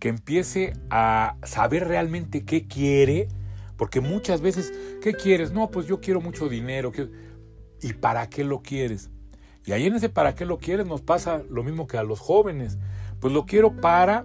que 0.00 0.08
empiece 0.08 0.72
a 0.90 1.36
saber 1.44 1.86
realmente 1.86 2.44
qué 2.44 2.66
quiere, 2.66 3.28
porque 3.76 4.00
muchas 4.00 4.40
veces, 4.40 4.72
¿qué 5.02 5.12
quieres? 5.12 5.52
No, 5.52 5.70
pues 5.70 5.86
yo 5.86 6.00
quiero 6.00 6.20
mucho 6.20 6.48
dinero. 6.48 6.90
¿Y 7.82 7.92
para 7.92 8.28
qué 8.28 8.42
lo 8.42 8.62
quieres? 8.62 9.10
Y 9.66 9.72
ahí 9.72 9.86
en 9.86 9.94
ese 9.94 10.08
para 10.08 10.34
qué 10.34 10.46
lo 10.46 10.58
quieres 10.58 10.86
nos 10.86 11.02
pasa 11.02 11.42
lo 11.50 11.62
mismo 11.62 11.86
que 11.86 11.98
a 11.98 12.02
los 12.02 12.20
jóvenes. 12.20 12.78
Pues 13.20 13.34
lo 13.34 13.44
quiero 13.44 13.76
para, 13.76 14.24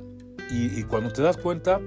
y, 0.50 0.84
cuando 0.84 1.12
te 1.12 1.22
das 1.22 1.38
cuenta, 1.38 1.82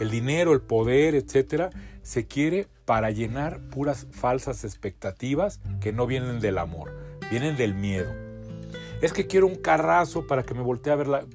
el 0.00 0.10
dinero, 0.10 0.52
el 0.52 0.60
poder, 0.60 1.14
etcétera, 1.14 1.70
se 2.02 2.26
quiere 2.26 2.66
para 2.84 3.10
llenar 3.10 3.60
puras 3.70 4.08
falsas 4.10 4.64
expectativas 4.64 5.60
que 5.80 5.92
no 5.92 6.06
vienen 6.06 6.40
del 6.40 6.58
amor, 6.58 6.92
vienen 7.30 7.56
del 7.56 7.74
miedo 7.74 8.24
es 9.04 9.12
que 9.12 9.26
quiero 9.26 9.46
un 9.46 9.56
carrazo 9.56 10.26
para 10.26 10.44
que 10.44 10.54
me 10.54 10.62
voltee 10.62 10.92
a 10.92 10.96
ver 10.96 11.08
la... 11.08 11.26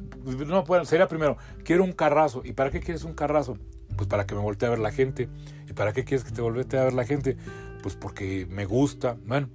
No, 0.47 0.63
bueno, 0.63 0.85
sería 0.85 1.07
primero, 1.07 1.37
quiero 1.63 1.83
un 1.83 1.91
carrazo. 1.91 2.41
¿Y 2.43 2.53
para 2.53 2.71
qué 2.71 2.79
quieres 2.79 3.03
un 3.03 3.13
carrazo? 3.13 3.57
Pues 3.95 4.07
para 4.07 4.25
que 4.25 4.33
me 4.33 4.41
voltee 4.41 4.67
a 4.67 4.71
ver 4.71 4.79
la 4.79 4.91
gente. 4.91 5.29
¿Y 5.67 5.73
para 5.73 5.93
qué 5.93 6.03
quieres 6.03 6.23
que 6.23 6.31
te 6.31 6.41
voltee 6.41 6.79
a 6.79 6.85
ver 6.85 6.93
la 6.93 7.05
gente? 7.05 7.37
Pues 7.83 7.95
porque 7.95 8.47
me 8.49 8.65
gusta. 8.65 9.17
Bueno, 9.23 9.49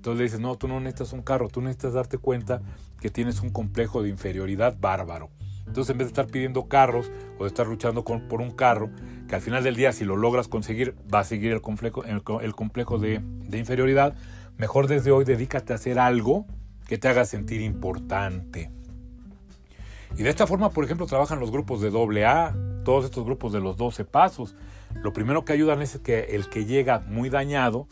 entonces 0.00 0.16
le 0.16 0.24
dices, 0.24 0.40
no, 0.40 0.56
tú 0.56 0.66
no 0.66 0.80
necesitas 0.80 1.12
un 1.12 1.20
carro, 1.20 1.50
tú 1.50 1.60
necesitas 1.60 1.92
darte 1.92 2.16
cuenta 2.16 2.62
que 3.02 3.10
tienes 3.10 3.42
un 3.42 3.50
complejo 3.50 4.02
de 4.02 4.08
inferioridad 4.08 4.74
bárbaro. 4.80 5.28
Entonces 5.66 5.90
en 5.90 5.98
vez 5.98 6.06
de 6.06 6.12
estar 6.12 6.26
pidiendo 6.26 6.68
carros 6.68 7.10
o 7.38 7.42
de 7.42 7.48
estar 7.48 7.66
luchando 7.66 8.02
por 8.02 8.40
un 8.40 8.50
carro, 8.50 8.88
que 9.28 9.34
al 9.34 9.42
final 9.42 9.62
del 9.62 9.76
día 9.76 9.92
si 9.92 10.06
lo 10.06 10.16
logras 10.16 10.48
conseguir 10.48 10.96
va 11.12 11.18
a 11.18 11.24
seguir 11.24 11.52
el 11.52 11.60
complejo, 11.60 12.02
el, 12.04 12.54
complejo 12.54 12.98
de, 12.98 13.20
de 13.22 13.58
inferioridad, 13.58 14.14
mejor 14.56 14.86
desde 14.86 15.10
hoy 15.10 15.26
dedícate 15.26 15.74
a 15.74 15.76
hacer 15.76 15.98
algo 15.98 16.46
que 16.88 16.96
te 16.96 17.06
haga 17.06 17.26
sentir 17.26 17.60
importante. 17.60 18.70
Y 20.16 20.22
de 20.22 20.30
esta 20.30 20.46
forma, 20.46 20.70
por 20.70 20.84
ejemplo, 20.86 21.04
trabajan 21.04 21.40
los 21.40 21.50
grupos 21.50 21.82
de 21.82 21.90
doble 21.90 22.24
A, 22.24 22.56
todos 22.86 23.04
estos 23.04 23.26
grupos 23.26 23.52
de 23.52 23.60
los 23.60 23.76
12 23.76 24.06
pasos. 24.06 24.56
Lo 24.94 25.12
primero 25.12 25.44
que 25.44 25.52
ayudan 25.52 25.82
es 25.82 25.98
que 25.98 26.34
el 26.34 26.48
que 26.48 26.64
llega 26.64 27.00
muy 27.00 27.28
dañado, 27.28 27.86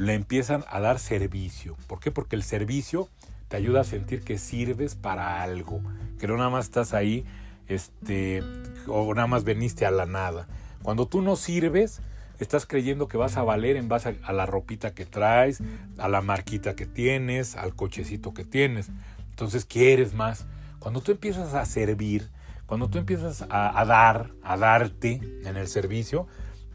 le 0.00 0.14
empiezan 0.14 0.64
a 0.70 0.80
dar 0.80 0.98
servicio. 0.98 1.76
¿Por 1.86 2.00
qué? 2.00 2.10
Porque 2.10 2.34
el 2.34 2.42
servicio 2.42 3.10
te 3.48 3.58
ayuda 3.58 3.82
a 3.82 3.84
sentir 3.84 4.22
que 4.22 4.38
sirves 4.38 4.94
para 4.94 5.42
algo, 5.42 5.82
que 6.18 6.26
no 6.26 6.38
nada 6.38 6.48
más 6.48 6.64
estás 6.64 6.94
ahí, 6.94 7.26
este, 7.68 8.42
o 8.86 9.14
nada 9.14 9.26
más 9.26 9.44
veniste 9.44 9.84
a 9.84 9.90
la 9.90 10.06
nada. 10.06 10.48
Cuando 10.82 11.06
tú 11.06 11.20
no 11.20 11.36
sirves, 11.36 12.00
estás 12.38 12.64
creyendo 12.64 13.08
que 13.08 13.18
vas 13.18 13.36
a 13.36 13.42
valer 13.42 13.76
en 13.76 13.90
base 13.90 14.16
a, 14.22 14.32
la 14.32 14.46
ropita 14.46 14.94
que 14.94 15.04
traes, 15.04 15.62
a 15.98 16.08
la 16.08 16.22
marquita 16.22 16.74
que 16.74 16.86
tienes, 16.86 17.54
al 17.54 17.74
cochecito 17.74 18.32
que 18.32 18.46
tienes. 18.46 18.88
Entonces 19.28 19.66
quieres 19.66 20.14
más. 20.14 20.46
Cuando 20.78 21.02
tú 21.02 21.12
empiezas 21.12 21.52
a 21.52 21.66
servir, 21.66 22.30
cuando 22.64 22.88
tú 22.88 22.96
empiezas 22.96 23.42
a, 23.50 23.78
a 23.78 23.84
dar, 23.84 24.30
a 24.42 24.56
darte 24.56 25.20
en 25.44 25.58
el 25.58 25.68
servicio, 25.68 26.26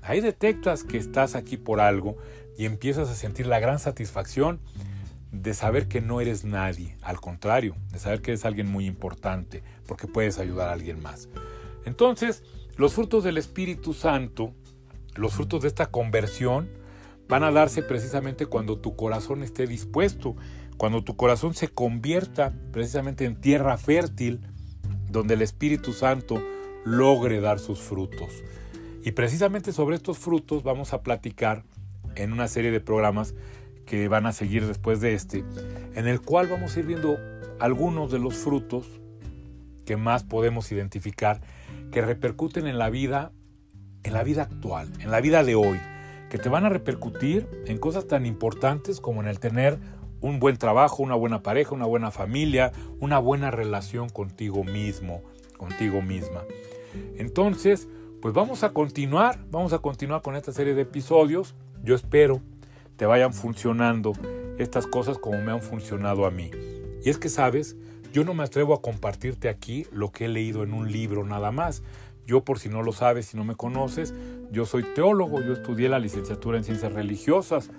ahí 0.03 0.21
detectas 0.21 0.83
que 0.83 0.99
estás 0.99 1.33
aquí 1.33 1.57
por 1.57 1.79
algo 1.79 2.17
y 2.57 2.65
empiezas 2.65 3.09
a 3.09 3.15
sentir 3.15 3.47
la 3.47 3.59
gran 3.59 3.79
satisfacción 3.79 4.59
de 5.31 5.53
saber 5.53 5.87
que 5.87 6.01
no 6.01 6.21
eres 6.21 6.45
nadie, 6.45 6.97
al 7.01 7.19
contrario, 7.19 7.75
de 7.91 7.99
saber 7.99 8.21
que 8.21 8.31
eres 8.31 8.45
alguien 8.45 8.69
muy 8.71 8.85
importante, 8.85 9.63
porque 9.85 10.07
puedes 10.07 10.39
ayudar 10.39 10.69
a 10.69 10.73
alguien 10.73 11.01
más. 11.01 11.29
Entonces, 11.85 12.43
los 12.77 12.93
frutos 12.93 13.23
del 13.23 13.37
Espíritu 13.37 13.93
Santo, 13.93 14.53
los 15.15 15.33
frutos 15.33 15.61
de 15.61 15.67
esta 15.67 15.87
conversión, 15.87 16.69
van 17.27 17.43
a 17.43 17.51
darse 17.51 17.81
precisamente 17.81 18.45
cuando 18.45 18.77
tu 18.77 18.95
corazón 18.95 19.43
esté 19.43 19.67
dispuesto, 19.67 20.35
cuando 20.77 21.03
tu 21.03 21.15
corazón 21.15 21.53
se 21.53 21.67
convierta 21.67 22.53
precisamente 22.71 23.25
en 23.25 23.39
tierra 23.39 23.77
fértil, 23.77 24.41
donde 25.09 25.33
el 25.33 25.41
Espíritu 25.41 25.93
Santo 25.93 26.41
logre 26.85 27.39
dar 27.39 27.59
sus 27.59 27.79
frutos. 27.79 28.43
Y 29.03 29.11
precisamente 29.11 29.71
sobre 29.71 29.95
estos 29.95 30.17
frutos 30.17 30.63
vamos 30.63 30.93
a 30.93 31.01
platicar 31.01 31.63
en 32.15 32.34
una 32.34 32.47
serie 32.47 32.71
de 32.71 32.80
programas 32.80 33.36
que 33.86 34.08
van 34.08 34.25
a 34.25 34.32
seguir 34.32 34.65
después 34.65 34.99
de 34.99 35.13
este, 35.13 35.43
en 35.93 36.08
el 36.08 36.21
cual 36.21 36.47
vamos 36.47 36.75
a 36.75 36.80
ir 36.80 36.86
viendo 36.86 37.17
algunos 37.60 38.12
de 38.12 38.19
los 38.19 38.36
frutos 38.36 38.88
que 39.86 39.97
más 39.97 40.23
podemos 40.23 40.71
identificar 40.71 41.41
que 41.91 42.01
repercuten 42.01 42.67
en 42.67 42.78
la 42.78 42.89
vida, 42.89 43.32
en 44.04 44.13
la 44.13 44.23
vida 44.23 44.43
actual, 44.43 44.91
en 44.99 45.12
la 45.12 45.21
vida 45.21 45.43
de 45.43 45.56
hoy, 45.56 45.80
que 46.30 46.38
te 46.39 46.49
van 46.49 46.65
a 46.65 46.69
repercutir 46.69 47.47
en 47.67 47.78
cosas 47.78 48.08
tan 48.08 48.25
importantes 48.25 48.99
como 48.99 49.21
en 49.21 49.28
el 49.28 49.39
tener 49.39 49.80
un 50.21 50.39
buen 50.39 50.58
trabajo, 50.58 51.04
una 51.04 51.15
buena 51.15 51.43
pareja, 51.43 51.75
una 51.75 51.86
buena 51.86 52.10
familia, 52.10 52.71
una 52.99 53.19
buena 53.19 53.51
relación 53.51 54.10
contigo 54.10 54.63
mismo, 54.63 55.21
contigo 55.58 56.01
misma. 56.01 56.43
Entonces, 57.17 57.88
pues 58.21 58.34
vamos 58.34 58.63
a 58.63 58.73
continuar, 58.73 59.45
vamos 59.51 59.73
a 59.73 59.80
continuar 59.80 60.21
con 60.23 60.36
esta 60.36 60.51
serie 60.51 60.73
de 60.73 60.82
episodios 60.82 61.54
yo 61.83 61.95
espero 61.95 62.41
te 62.97 63.05
vayan 63.05 63.33
funcionando 63.33 64.13
estas 64.57 64.88
cosas 64.88 65.17
como 65.17 65.41
me 65.41 65.51
han 65.51 65.61
funcionado 65.61 66.25
a 66.25 66.31
mí. 66.31 66.51
Y 67.03 67.09
es 67.09 67.17
que, 67.17 67.29
sabes, 67.29 67.75
yo 68.13 68.23
no 68.23 68.33
me 68.33 68.43
atrevo 68.43 68.73
a 68.73 68.81
compartirte 68.81 69.49
aquí 69.49 69.85
lo 69.91 70.11
que 70.11 70.25
he 70.25 70.27
leído 70.29 70.63
en 70.63 70.73
un 70.73 70.91
libro 70.91 71.25
nada 71.25 71.51
más. 71.51 71.83
Yo, 72.25 72.43
por 72.43 72.57
si 72.57 72.69
no 72.69 72.81
lo 72.81 72.93
sabes, 72.93 73.27
si 73.27 73.38
no 73.38 73.43
me 73.43 73.55
conoces, 73.55 74.13
yo 74.51 74.65
soy 74.65 74.83
teólogo, 74.83 75.41
yo 75.41 75.53
estudié 75.53 75.89
la 75.89 75.99
licenciatura 75.99 76.57
en 76.57 76.63
ciencias 76.63 76.93
religiosas 76.93 77.69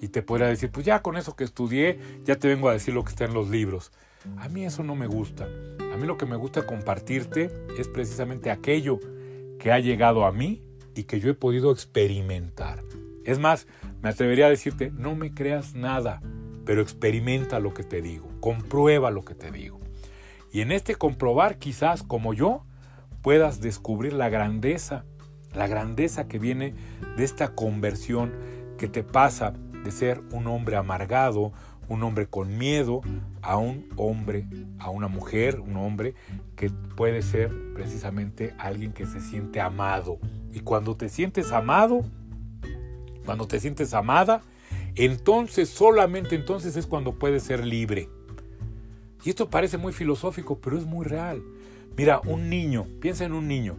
y 0.00 0.08
te 0.08 0.22
podría 0.22 0.48
decir, 0.48 0.70
pues 0.70 0.84
ya 0.84 1.02
con 1.02 1.16
eso 1.16 1.36
que 1.36 1.44
estudié, 1.44 2.00
ya 2.24 2.36
te 2.36 2.48
vengo 2.48 2.68
a 2.68 2.72
decir 2.72 2.94
lo 2.94 3.04
que 3.04 3.10
está 3.10 3.24
en 3.24 3.34
los 3.34 3.50
libros. 3.50 3.92
A 4.38 4.48
mí 4.48 4.64
eso 4.64 4.82
no 4.82 4.96
me 4.96 5.06
gusta. 5.06 5.44
A 5.92 5.96
mí 5.96 6.06
lo 6.06 6.16
que 6.16 6.26
me 6.26 6.36
gusta 6.36 6.66
compartirte 6.66 7.50
es 7.78 7.86
precisamente 7.86 8.50
aquello 8.50 8.98
que 9.60 9.70
ha 9.70 9.78
llegado 9.78 10.24
a 10.24 10.32
mí 10.32 10.62
y 10.96 11.04
que 11.04 11.20
yo 11.20 11.30
he 11.30 11.34
podido 11.34 11.70
experimentar. 11.70 12.82
Es 13.24 13.38
más, 13.38 13.66
me 14.02 14.08
atrevería 14.08 14.46
a 14.46 14.50
decirte, 14.50 14.90
no 14.90 15.14
me 15.14 15.32
creas 15.32 15.74
nada, 15.74 16.20
pero 16.64 16.82
experimenta 16.82 17.60
lo 17.60 17.74
que 17.74 17.84
te 17.84 18.02
digo, 18.02 18.28
comprueba 18.40 19.10
lo 19.10 19.24
que 19.24 19.34
te 19.34 19.50
digo. 19.50 19.80
Y 20.52 20.60
en 20.60 20.72
este 20.72 20.96
comprobar, 20.96 21.58
quizás 21.58 22.02
como 22.02 22.34
yo, 22.34 22.64
puedas 23.22 23.60
descubrir 23.60 24.12
la 24.12 24.28
grandeza, 24.28 25.04
la 25.54 25.66
grandeza 25.66 26.28
que 26.28 26.38
viene 26.38 26.74
de 27.16 27.24
esta 27.24 27.54
conversión 27.54 28.32
que 28.76 28.88
te 28.88 29.02
pasa 29.02 29.54
de 29.84 29.90
ser 29.90 30.20
un 30.32 30.46
hombre 30.46 30.76
amargado, 30.76 31.52
un 31.88 32.02
hombre 32.02 32.26
con 32.26 32.56
miedo, 32.56 33.00
a 33.42 33.56
un 33.56 33.88
hombre, 33.96 34.46
a 34.78 34.90
una 34.90 35.08
mujer, 35.08 35.60
un 35.60 35.76
hombre 35.76 36.14
que 36.56 36.70
puede 36.70 37.22
ser 37.22 37.52
precisamente 37.74 38.54
alguien 38.58 38.92
que 38.92 39.06
se 39.06 39.20
siente 39.20 39.60
amado. 39.60 40.18
Y 40.52 40.60
cuando 40.60 40.96
te 40.96 41.08
sientes 41.08 41.52
amado, 41.52 42.02
cuando 43.24 43.46
te 43.46 43.60
sientes 43.60 43.94
amada, 43.94 44.42
entonces, 44.94 45.68
solamente 45.68 46.34
entonces 46.34 46.76
es 46.76 46.86
cuando 46.86 47.14
puedes 47.14 47.42
ser 47.42 47.64
libre. 47.64 48.08
Y 49.24 49.30
esto 49.30 49.48
parece 49.48 49.78
muy 49.78 49.92
filosófico, 49.92 50.58
pero 50.58 50.76
es 50.76 50.84
muy 50.84 51.06
real. 51.06 51.42
Mira, 51.96 52.20
un 52.24 52.48
niño, 52.50 52.86
piensa 53.00 53.24
en 53.24 53.32
un 53.32 53.48
niño. 53.48 53.76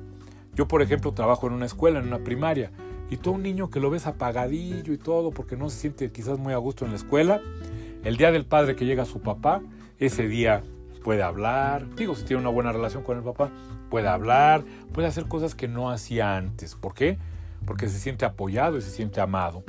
Yo, 0.56 0.67
por 0.67 0.82
ejemplo, 0.82 1.13
trabajo 1.13 1.47
en 1.47 1.53
una 1.53 1.65
escuela, 1.65 1.99
en 1.99 2.08
una 2.08 2.23
primaria, 2.23 2.71
y 3.10 3.17
todo 3.17 3.34
un 3.34 3.43
niño 3.43 3.69
que 3.69 3.79
lo 3.79 3.89
ves 3.89 4.08
apagadillo 4.08 4.93
y 4.93 4.97
todo, 4.97 5.32
porque 5.32 5.58
no 5.58 5.69
se 5.69 5.79
siente 5.79 6.12
quizás 6.12 6.39
muy 6.39 6.53
a 6.53 6.58
gusto 6.58 6.86
en 6.86 6.91
la 6.91 6.97
escuela, 6.97 7.41
el 8.03 8.17
día 8.17 8.32
del 8.32 8.45
padre 8.45 8.75
que 8.75 8.86
llega 8.86 9.06
su 9.06 9.21
papá, 9.21 9.62
ese 9.99 10.27
día 10.27 10.63
puede 11.03 11.21
hablar, 11.21 11.93
digo, 11.95 12.15
si 12.15 12.23
tiene 12.23 12.41
una 12.41 12.49
buena 12.49 12.71
relación 12.71 13.03
con 13.03 13.17
el 13.17 13.23
papá, 13.23 13.51
puede 13.89 14.08
hablar, 14.08 14.63
puede 14.93 15.08
hacer 15.08 15.25
cosas 15.25 15.53
que 15.53 15.67
no 15.67 15.91
hacía 15.91 16.38
antes. 16.38 16.75
¿Por 16.75 16.93
qué? 16.93 17.17
Porque 17.65 17.89
se 17.89 17.99
siente 17.99 18.26
apoyado 18.26 18.78
y 18.78 18.82
se 18.82 18.89
siente 18.89 19.21
amado. 19.21 19.63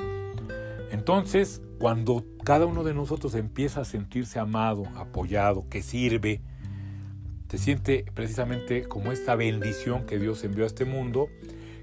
Entonces, 0.90 1.60
cuando 1.78 2.24
cada 2.44 2.66
uno 2.66 2.84
de 2.84 2.94
nosotros 2.94 3.34
empieza 3.34 3.80
a 3.80 3.84
sentirse 3.84 4.38
amado, 4.38 4.84
apoyado, 4.96 5.68
que 5.68 5.82
sirve, 5.82 6.40
te 7.48 7.58
siente 7.58 8.04
precisamente 8.14 8.84
como 8.84 9.12
esta 9.12 9.34
bendición 9.34 10.04
que 10.06 10.18
Dios 10.18 10.44
envió 10.44 10.64
a 10.64 10.66
este 10.66 10.84
mundo, 10.84 11.28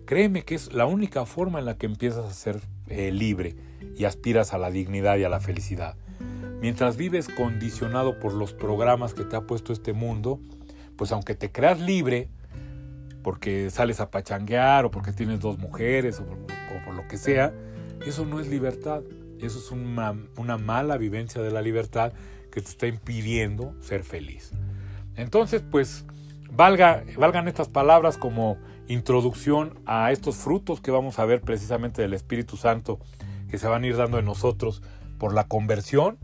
créeme 0.06 0.44
que 0.44 0.56
es 0.56 0.74
la 0.74 0.86
única 0.86 1.26
forma 1.26 1.60
en 1.60 1.66
la 1.66 1.78
que 1.78 1.86
empiezas 1.86 2.26
a 2.26 2.34
ser 2.34 2.62
eh, 2.88 3.12
libre 3.12 3.56
y 3.98 4.06
aspiras 4.06 4.54
a 4.54 4.58
la 4.58 4.72
dignidad 4.72 5.18
y 5.18 5.24
a 5.24 5.30
la 5.30 5.40
felicidad. 5.40 5.96
Mientras 6.62 6.96
vives 6.96 7.28
condicionado 7.28 8.20
por 8.20 8.34
los 8.34 8.54
programas 8.54 9.14
que 9.14 9.24
te 9.24 9.36
ha 9.36 9.42
puesto 9.42 9.74
este 9.74 9.94
mundo, 9.94 10.40
pues 10.96 11.12
aunque 11.12 11.36
te 11.36 11.52
creas 11.52 11.80
libre, 11.80 12.30
porque 13.24 13.70
sales 13.70 14.00
a 14.00 14.10
pachanguear 14.10 14.86
o 14.86 14.92
porque 14.92 15.12
tienes 15.12 15.40
dos 15.40 15.58
mujeres 15.58 16.20
o 16.20 16.26
por, 16.26 16.96
lo 16.96 17.08
que 17.08 17.18
sea, 17.18 17.54
eso 18.06 18.26
no 18.26 18.40
es 18.40 18.48
libertad. 18.48 19.02
Eso 19.40 19.58
es 19.58 19.72
una, 19.72 20.16
una, 20.38 20.58
mala 20.58 20.98
vivencia 20.98 21.42
de 21.42 21.50
la 21.50 21.62
libertad 21.62 22.14
que 22.52 22.62
te 22.62 22.70
está 22.70 22.88
impidiendo 22.88 23.74
ser 23.82 24.04
feliz. 24.04 24.52
Entonces, 25.16 25.64
pues, 25.70 26.06
valga, 26.52 27.04
valgan 27.18 27.48
estas 27.48 27.70
palabras 27.70 28.18
como 28.18 28.58
introducción 28.88 29.80
a 29.86 30.12
estos 30.12 30.36
frutos 30.36 30.82
que 30.82 30.92
vamos 30.92 31.18
a 31.18 31.26
ver 31.26 31.42
precisamente 31.42 32.02
del 32.02 32.14
Espíritu 32.14 32.58
Santo 32.58 33.00
que 33.50 33.58
se 33.58 33.68
van 33.68 33.84
a 33.84 33.88
ir 33.88 33.98
dando 33.98 34.20
en 34.20 34.26
nosotros 34.26 34.82
por 35.18 35.34
la 35.34 35.44
conversión. 35.46 36.18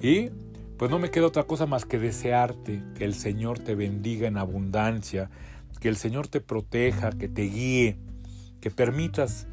Y 0.00 0.30
pues 0.76 0.90
no 0.90 1.00
me 1.00 1.10
queda 1.10 1.26
otra 1.26 1.44
cosa 1.44 1.66
más 1.66 1.84
que 1.84 1.98
desearte 1.98 2.82
que 2.96 3.04
el 3.04 3.14
Señor 3.14 3.58
te 3.58 3.74
bendiga 3.74 4.28
en 4.28 4.36
abundancia, 4.36 5.28
que 5.80 5.88
el 5.88 5.96
Señor 5.96 6.28
te 6.28 6.40
proteja, 6.40 7.10
que 7.12 7.28
te 7.28 7.42
guíe, 7.42 7.98
que 8.60 8.70
permitas 8.70 9.46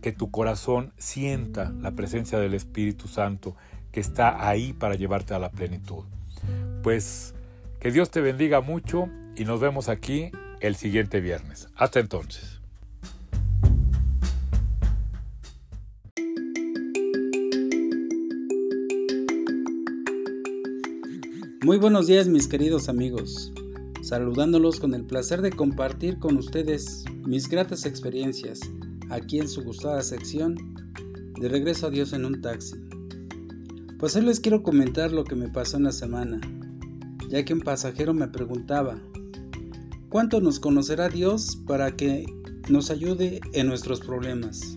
que 0.00 0.12
tu 0.12 0.30
corazón 0.30 0.92
sienta 0.98 1.72
la 1.80 1.92
presencia 1.92 2.38
del 2.38 2.54
Espíritu 2.54 3.08
Santo 3.08 3.56
que 3.90 4.00
está 4.00 4.48
ahí 4.48 4.72
para 4.72 4.96
llevarte 4.96 5.34
a 5.34 5.38
la 5.38 5.50
plenitud. 5.50 6.04
Pues 6.82 7.34
que 7.80 7.90
Dios 7.90 8.10
te 8.10 8.20
bendiga 8.20 8.60
mucho 8.60 9.08
y 9.36 9.44
nos 9.44 9.60
vemos 9.60 9.88
aquí 9.88 10.30
el 10.60 10.76
siguiente 10.76 11.20
viernes. 11.20 11.68
Hasta 11.76 12.00
entonces. 12.00 12.60
Muy 21.62 21.78
buenos 21.78 22.06
días 22.06 22.28
mis 22.28 22.46
queridos 22.46 22.90
amigos. 22.90 23.52
Saludándolos 24.04 24.80
con 24.80 24.92
el 24.92 25.06
placer 25.06 25.40
de 25.40 25.50
compartir 25.50 26.18
con 26.18 26.36
ustedes 26.36 27.04
mis 27.24 27.48
gratas 27.48 27.86
experiencias 27.86 28.60
aquí 29.08 29.38
en 29.38 29.48
su 29.48 29.62
gustada 29.62 30.02
sección 30.02 30.56
de 31.40 31.48
regreso 31.48 31.86
a 31.86 31.90
Dios 31.90 32.12
en 32.12 32.26
un 32.26 32.42
taxi. 32.42 32.76
Pues 33.98 34.14
hoy 34.14 34.22
les 34.22 34.40
quiero 34.40 34.62
comentar 34.62 35.10
lo 35.10 35.24
que 35.24 35.36
me 35.36 35.48
pasó 35.48 35.78
en 35.78 35.84
la 35.84 35.92
semana, 35.92 36.38
ya 37.30 37.46
que 37.46 37.54
un 37.54 37.60
pasajero 37.60 38.12
me 38.12 38.28
preguntaba, 38.28 39.00
¿cuánto 40.10 40.42
nos 40.42 40.60
conocerá 40.60 41.08
Dios 41.08 41.56
para 41.66 41.96
que 41.96 42.26
nos 42.68 42.90
ayude 42.90 43.40
en 43.54 43.68
nuestros 43.68 44.00
problemas 44.00 44.76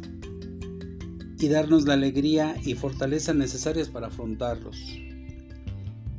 y 1.37 1.49
darnos 1.49 1.85
la 1.85 1.95
alegría 1.95 2.55
y 2.63 2.75
fortaleza 2.75 3.33
necesarias 3.33 3.89
para 3.89 4.07
afrontarlos? 4.07 4.77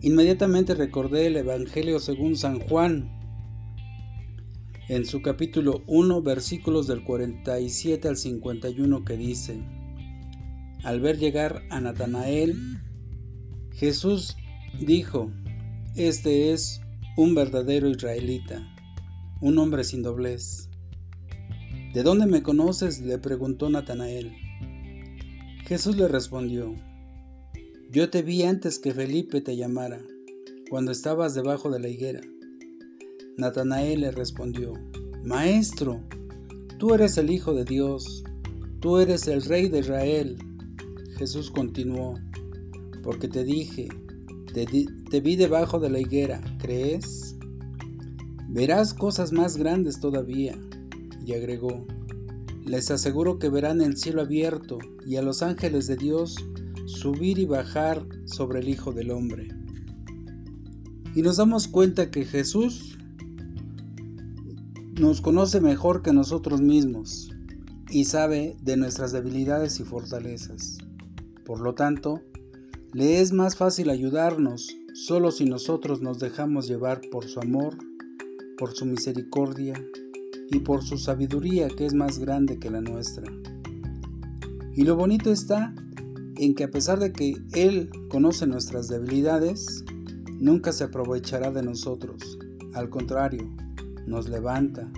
Inmediatamente 0.01 0.75
recordé 0.75 1.27
el 1.27 1.37
Evangelio 1.37 1.99
según 1.99 2.37
San 2.37 2.61
Juan, 2.61 3.11
en 4.89 5.05
su 5.05 5.23
capítulo 5.23 5.83
1, 5.89 6.23
versículos 6.23 6.87
del 6.87 7.03
47 7.03 8.07
al 8.07 8.17
51 8.17 9.05
que 9.05 9.17
dice, 9.17 9.61
al 10.85 11.01
ver 11.01 11.19
llegar 11.19 11.65
a 11.71 11.81
Natanael, 11.81 12.57
Jesús 13.73 14.37
dijo, 14.81 15.33
Este 15.97 16.53
es 16.53 16.81
un 17.17 17.35
verdadero 17.35 17.89
israelita, 17.89 18.63
un 19.41 19.59
hombre 19.59 19.83
sin 19.83 20.05
doblez. 20.05 20.71
¿De 21.93 22.05
dónde 22.05 22.27
me 22.27 22.45
conoces? 22.45 23.01
le 23.01 23.19
preguntó 23.19 23.69
Natanael. 23.69 24.33
Jesús 25.67 25.97
le 25.97 26.07
respondió, 26.07 26.77
yo 27.91 28.11
te 28.11 28.21
vi 28.21 28.43
antes 28.43 28.79
que 28.79 28.93
Felipe 28.93 29.41
te 29.41 29.57
llamara, 29.57 30.03
cuando 30.69 30.93
estabas 30.93 31.35
debajo 31.35 31.71
de 31.71 31.81
la 31.81 31.89
higuera. 31.89 32.21
Natanael 33.39 34.03
le 34.03 34.11
respondió, 34.11 34.75
Maestro, 35.25 36.03
tú 36.79 36.93
eres 36.93 37.17
el 37.17 37.31
Hijo 37.31 37.55
de 37.55 37.65
Dios, 37.65 38.25
tú 38.81 38.99
eres 38.99 39.27
el 39.27 39.41
Rey 39.43 39.71
de 39.71 39.79
Israel. 39.79 40.37
Jesús 41.17 41.51
continuó, 41.51 42.15
porque 43.03 43.27
te 43.27 43.43
dije, 43.43 43.89
te, 44.53 45.21
vi 45.21 45.37
debajo 45.37 45.81
de 45.81 45.89
la 45.89 46.01
higuera, 46.01 46.43
¿crees? 46.59 47.37
Verás 48.49 48.93
cosas 48.93 49.33
más 49.33 49.57
grandes 49.57 49.99
todavía. 49.99 50.59
Y 51.25 51.33
agregó, 51.33 51.87
les 52.67 52.91
aseguro 52.91 53.39
que 53.39 53.49
verán 53.49 53.81
el 53.81 53.97
cielo 53.97 54.21
abierto 54.21 54.79
y 55.07 55.17
a 55.17 55.23
los 55.23 55.43
ángeles 55.43 55.87
de 55.87 55.97
Dios 55.97 56.37
subir 56.89 57.39
y 57.39 57.45
bajar 57.45 58.05
sobre 58.25 58.61
el 58.61 58.69
Hijo 58.69 58.93
del 58.93 59.11
Hombre. 59.11 59.49
Y 61.15 61.23
nos 61.23 61.37
damos 61.37 61.69
cuenta 61.69 62.11
que 62.11 62.25
Jesús 62.25 62.99
nos 64.99 65.21
conoce 65.21 65.61
mejor 65.61 66.03
que 66.03 66.13
nosotros 66.13 66.61
mismos 66.61 67.31
y 67.91 68.05
sabe 68.05 68.57
de 68.63 68.77
nuestras 68.77 69.13
debilidades 69.13 69.81
y 69.81 69.85
fortalezas. 69.85 70.79
Por 71.45 71.61
lo 71.61 71.75
tanto, 71.75 72.23
le 72.93 73.21
es 73.21 73.33
más 73.33 73.57
fácil 73.57 73.91
ayudarnos 73.91 74.75
solo 74.95 75.31
si 75.31 75.45
nosotros 75.45 76.01
nos 76.01 76.19
dejamos 76.19 76.67
llevar 76.67 77.01
por 77.13 77.27
su 77.27 77.41
amor, 77.41 77.77
por 78.57 78.75
su 78.75 78.87
misericordia 78.87 79.75
y 80.51 80.61
por 80.61 80.83
su 80.83 80.99
sabiduría 80.99 81.69
que 81.69 81.87
es 81.87 81.95
más 81.95 82.19
grande 82.19 82.59
que 82.59 82.71
la 82.71 82.81
nuestra. 82.81 83.31
Y 84.75 84.83
lo 84.83 84.97
bonito 84.97 85.31
está 85.31 85.75
en 86.39 86.55
que 86.55 86.65
a 86.65 86.71
pesar 86.71 86.99
de 86.99 87.13
que 87.13 87.37
Él 87.53 87.91
conoce 88.09 88.47
nuestras 88.47 88.89
debilidades, 88.89 89.85
nunca 90.39 90.73
se 90.73 90.85
aprovechará 90.85 91.51
de 91.51 91.63
nosotros. 91.63 92.39
Al 92.75 92.89
contrario, 92.91 93.51
nos 94.07 94.29
levanta, 94.29 94.91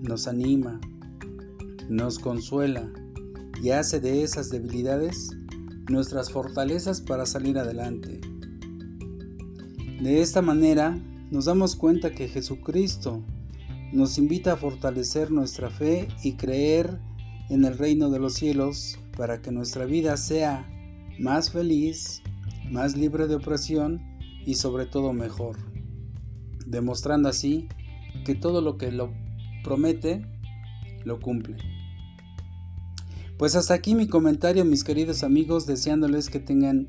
nos 0.00 0.28
anima, 0.28 0.80
nos 1.88 2.18
consuela 2.18 2.90
y 3.62 3.70
hace 3.70 4.00
de 4.00 4.22
esas 4.22 4.48
debilidades 4.50 5.30
nuestras 5.88 6.30
fortalezas 6.30 7.00
para 7.00 7.26
salir 7.26 7.58
adelante. 7.58 8.20
De 10.00 10.22
esta 10.22 10.40
manera 10.40 10.96
nos 11.30 11.46
damos 11.46 11.74
cuenta 11.74 12.12
que 12.12 12.28
Jesucristo 12.28 13.22
nos 13.92 14.18
invita 14.18 14.52
a 14.52 14.56
fortalecer 14.56 15.32
nuestra 15.32 15.68
fe 15.68 16.06
y 16.22 16.34
creer 16.34 17.00
en 17.48 17.64
el 17.64 17.76
reino 17.76 18.08
de 18.08 18.20
los 18.20 18.34
cielos 18.34 18.99
para 19.16 19.42
que 19.42 19.50
nuestra 19.50 19.84
vida 19.84 20.16
sea 20.16 20.68
más 21.18 21.50
feliz, 21.50 22.22
más 22.70 22.96
libre 22.96 23.26
de 23.26 23.36
opresión 23.36 24.00
y 24.46 24.54
sobre 24.54 24.86
todo 24.86 25.12
mejor, 25.12 25.56
demostrando 26.66 27.28
así 27.28 27.68
que 28.24 28.34
todo 28.34 28.60
lo 28.60 28.76
que 28.76 28.90
lo 28.90 29.12
promete, 29.62 30.22
lo 31.04 31.20
cumple. 31.20 31.56
Pues 33.38 33.56
hasta 33.56 33.74
aquí 33.74 33.94
mi 33.94 34.06
comentario, 34.06 34.64
mis 34.64 34.84
queridos 34.84 35.22
amigos, 35.22 35.66
deseándoles 35.66 36.28
que 36.28 36.40
tengan 36.40 36.88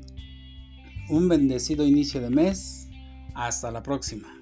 un 1.08 1.28
bendecido 1.28 1.86
inicio 1.86 2.20
de 2.20 2.30
mes. 2.30 2.88
Hasta 3.34 3.70
la 3.70 3.82
próxima. 3.82 4.41